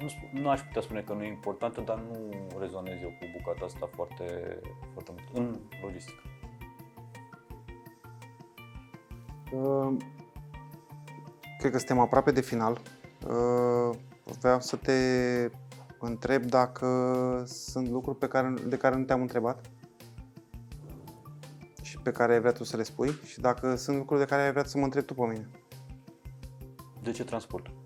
[0.00, 3.26] nu, sp- nu aș putea spune că nu e importantă, dar nu rezonez eu cu
[3.38, 4.58] bucata asta foarte,
[4.92, 5.36] foarte mult.
[5.36, 6.22] În logistică.
[9.52, 9.96] Uh,
[11.58, 12.80] cred că suntem aproape de final.
[13.26, 13.96] Uh,
[14.40, 14.94] vreau să te
[15.98, 19.70] întreb dacă sunt lucruri pe care, de care nu te-am întrebat
[21.82, 24.42] și pe care ai vrea tu să le spui și dacă sunt lucruri de care
[24.42, 25.48] ai vrea să mă întrebi tu pe mine.
[27.02, 27.79] De ce transport?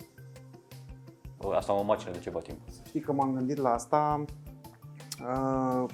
[1.44, 2.58] Uh, Asta mă macină de ceva timp.
[2.86, 4.24] Știi că m-am gândit la asta.
[5.20, 5.84] Uh,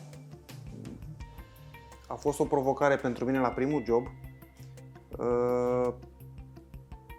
[2.09, 4.03] a fost o provocare pentru mine la primul job.
[5.19, 5.93] Uh,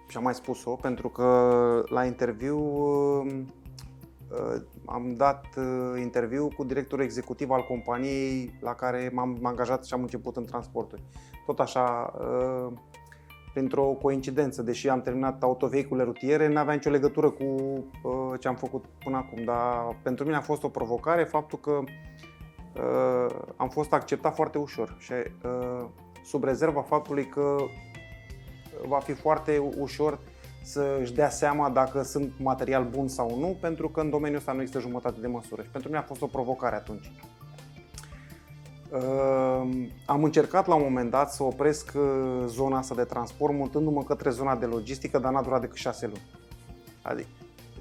[0.07, 3.43] și am mai spus-o, pentru că la interviu uh,
[4.31, 9.93] uh, am dat uh, interviu cu directorul executiv al companiei la care m-am angajat și
[9.93, 11.03] am început în transporturi.
[11.45, 12.73] Tot așa, uh,
[13.53, 18.55] printr-o coincidență, deși am terminat autovehicule rutiere, nu avea nicio legătură cu uh, ce am
[18.55, 23.93] făcut până acum, dar pentru mine a fost o provocare faptul că uh, am fost
[23.93, 25.85] acceptat foarte ușor și uh,
[26.23, 27.55] sub rezerva faptului că
[28.87, 30.19] va fi foarte ușor
[30.63, 34.51] să își dea seama dacă sunt material bun sau nu, pentru că în domeniul ăsta
[34.51, 37.11] nu există jumătate de măsură și pentru mine a fost o provocare atunci.
[38.91, 44.03] Uh, am încercat la un moment dat să opresc uh, zona asta de transport, mutându-mă
[44.03, 46.21] către zona de logistică, dar n-a durat decât șase luni.
[47.01, 47.27] Adică,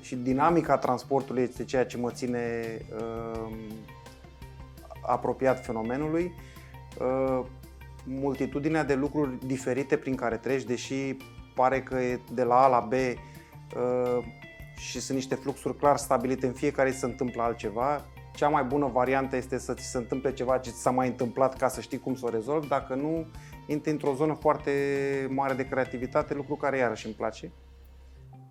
[0.01, 2.65] și dinamica transportului este ceea ce mă ține
[2.97, 3.51] uh,
[5.03, 6.35] apropiat fenomenului.
[7.01, 7.47] Uh,
[8.05, 11.17] multitudinea de lucruri diferite prin care treci, deși
[11.55, 14.25] pare că e de la A la B uh,
[14.77, 18.05] și sunt niște fluxuri clar stabilite, în fiecare zi se întâmplă altceva.
[18.41, 21.57] Cea mai bună variantă este să ți se întâmple ceva ce ți s-a mai întâmplat
[21.57, 23.27] ca să știi cum să o rezolvi, dacă nu,
[23.67, 24.73] intri într-o zonă foarte
[25.31, 27.53] mare de creativitate, lucru care iarăși îmi place.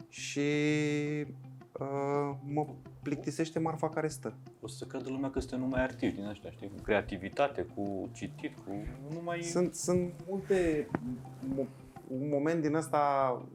[0.10, 0.40] Și
[1.80, 2.66] uh, mă
[3.02, 4.34] plictisește marfa care stă.
[4.62, 6.68] O să creadă lumea că suntem numai artiști din ăștia, știi?
[6.68, 8.72] Cu creativitate, cu citit, cu
[9.14, 9.42] numai...
[9.42, 10.88] Sunt, sunt multe,
[11.54, 13.02] mo- un moment din ăsta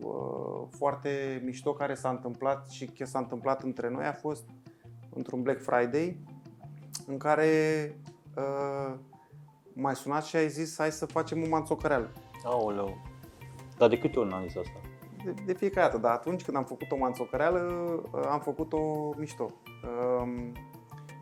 [0.00, 4.44] uh, foarte mișto care s-a întâmplat și că s-a întâmplat între noi a fost
[5.14, 6.16] într-un Black Friday
[7.06, 7.48] în care
[8.36, 8.94] uh,
[9.72, 12.10] m-ai sunat și ai zis hai să facem o manțocăreală.
[12.44, 12.96] Aoleu.
[13.78, 14.80] Dar de câte ori n-am zis asta?
[15.24, 17.60] De, de fiecare dată, dar atunci când am făcut o manțocăreală,
[18.12, 19.50] uh, am făcut-o mișto.
[20.20, 20.52] Um,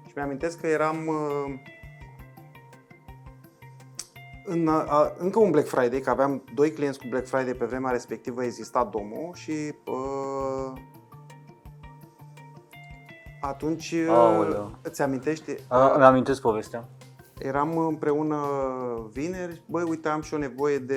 [0.06, 1.54] și mi-amintesc că eram uh,
[4.44, 7.90] în, a, încă un Black Friday, că aveam doi clienți cu Black Friday pe vremea
[7.90, 10.72] respectivă, exista Domo și uh,
[13.42, 14.78] atunci uh, Aoleu.
[14.82, 15.54] îți amintești?
[15.68, 16.88] A, îmi amintesc povestea.
[17.38, 18.36] Eram împreună
[19.12, 20.96] vineri, băi, uite, am și o nevoie de,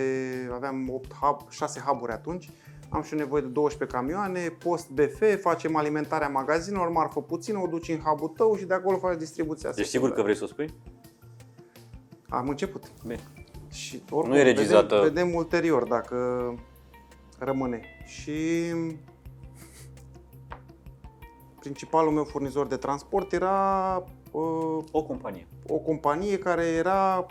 [0.53, 2.49] aveam 8 hub, 6 hub atunci,
[2.89, 7.67] am și o nevoie de 12 camioane, post BF, facem alimentarea magazinelor, marfă puțină, o
[7.67, 9.71] duci în hub tău și de acolo faci distribuția.
[9.71, 10.73] Deci sigur că vrei să o spui?
[12.29, 12.83] Am început.
[13.01, 13.19] Bine.
[13.71, 14.95] Și oricum, Nu e regizată.
[14.95, 16.15] Vedem, vedem ulterior dacă
[17.39, 17.81] rămâne.
[18.05, 18.31] Și
[21.65, 25.47] principalul meu furnizor de transport era uh, O companie.
[25.67, 27.25] o companie care era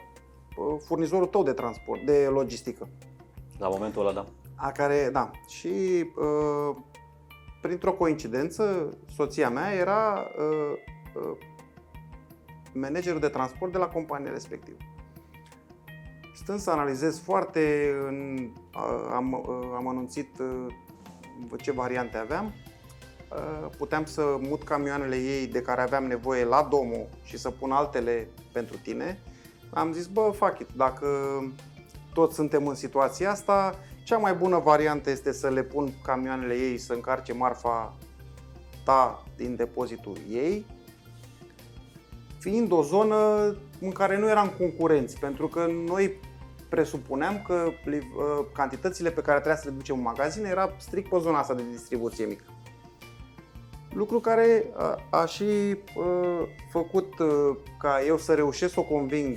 [0.57, 2.89] uh, furnizorul tău de transport, de logistică.
[3.59, 4.27] La momentul ăla, da.
[4.55, 5.31] A care, da.
[5.49, 5.69] Și
[6.17, 6.77] uh,
[7.61, 10.79] printr-o coincidență, soția mea era uh,
[11.15, 11.37] uh,
[12.73, 14.77] managerul de transport de la compania respectivă.
[16.35, 20.75] Stând să analizez foarte, în, uh, am, uh, am anunțit uh,
[21.61, 22.53] ce variante aveam.
[23.35, 27.71] Uh, puteam să mut camioanele ei de care aveam nevoie la Domo și să pun
[27.71, 29.19] altele pentru tine.
[29.71, 31.07] Am zis, bă, fuck it, dacă
[32.13, 36.79] toți suntem în situația asta, cea mai bună variantă este să le pun camioanele ei
[36.79, 37.97] să încarce marfa
[38.85, 40.67] ta din depozitul ei,
[42.39, 43.17] fiind o zonă
[43.81, 46.21] în care nu eram concurenți, pentru că noi
[46.69, 51.09] presupuneam că li- uh, cantitățile pe care trebuia să le ducem în magazin era strict
[51.09, 52.45] pe zona asta de distribuție mică.
[53.95, 55.43] Lucru care a, a și
[55.97, 59.37] uh, făcut uh, ca eu să reușesc să o conving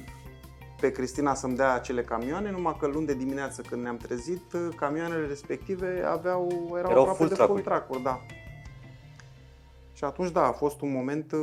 [0.79, 4.67] pe Cristina să-mi dea acele camioane, numai că luni de dimineață când ne-am trezit, uh,
[4.75, 6.47] camioanele respective aveau,
[6.77, 7.61] erau, Erau aproape full de track-uri.
[7.61, 8.21] full track da.
[9.93, 11.39] Și atunci, da, a fost un moment uh,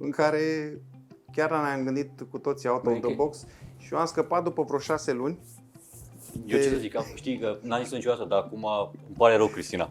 [0.00, 0.42] în care
[1.32, 3.46] chiar ne-am gândit cu toții out of Băi, the că- box
[3.78, 5.38] și eu am scăpat după vreo șase luni.
[6.46, 8.64] Eu ce De- să zic, am, știi că n-am zis niciodată, dar acum
[9.06, 9.90] îmi pare rău, Cristina.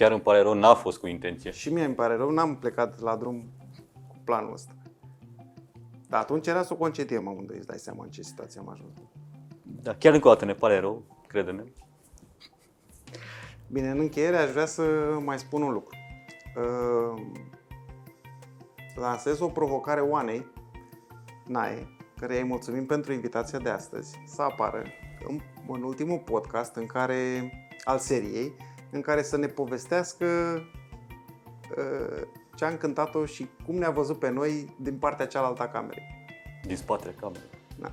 [0.00, 1.50] Chiar îmi pare rău, n-a fost cu intenție.
[1.50, 3.50] Și mie îmi pare rău, n-am plecat la drum
[4.08, 4.72] cu planul ăsta.
[6.08, 8.92] Dar atunci era să o concediem amândoi, îți dai seama în ce situație am ajuns.
[9.62, 11.64] Dar chiar încă o dată ne pare rău, crede-ne.
[13.66, 14.82] Bine, în încheiere aș vrea să
[15.24, 15.96] mai spun un lucru.
[16.56, 17.22] Uh,
[18.94, 20.46] Lansez o provocare Oanei,
[21.46, 24.82] Nae, care îi mulțumim pentru invitația de astăzi, să apară
[25.28, 27.52] în, în ultimul podcast în care,
[27.84, 28.52] al seriei,
[28.90, 30.26] în care să ne povestească
[31.76, 32.22] uh,
[32.54, 36.04] ce a încântat-o și cum ne-a văzut pe noi din partea cealaltă a camerei.
[36.66, 37.50] Din spatele camerei.
[37.78, 37.92] Da.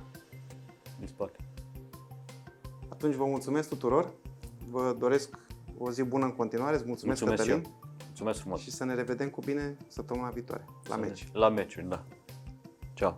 [0.98, 1.36] Din spate.
[2.88, 4.12] Atunci vă mulțumesc tuturor,
[4.70, 5.38] vă doresc
[5.78, 7.72] o zi bună în continuare, îți mulțumesc, Mulțumesc Cătălin.
[7.72, 7.86] eu.
[8.06, 8.60] Mulțumesc frumos.
[8.60, 11.28] și să ne revedem cu bine săptămâna viitoare la meci.
[11.32, 12.04] La meciuri, da.
[12.94, 13.16] Ciao.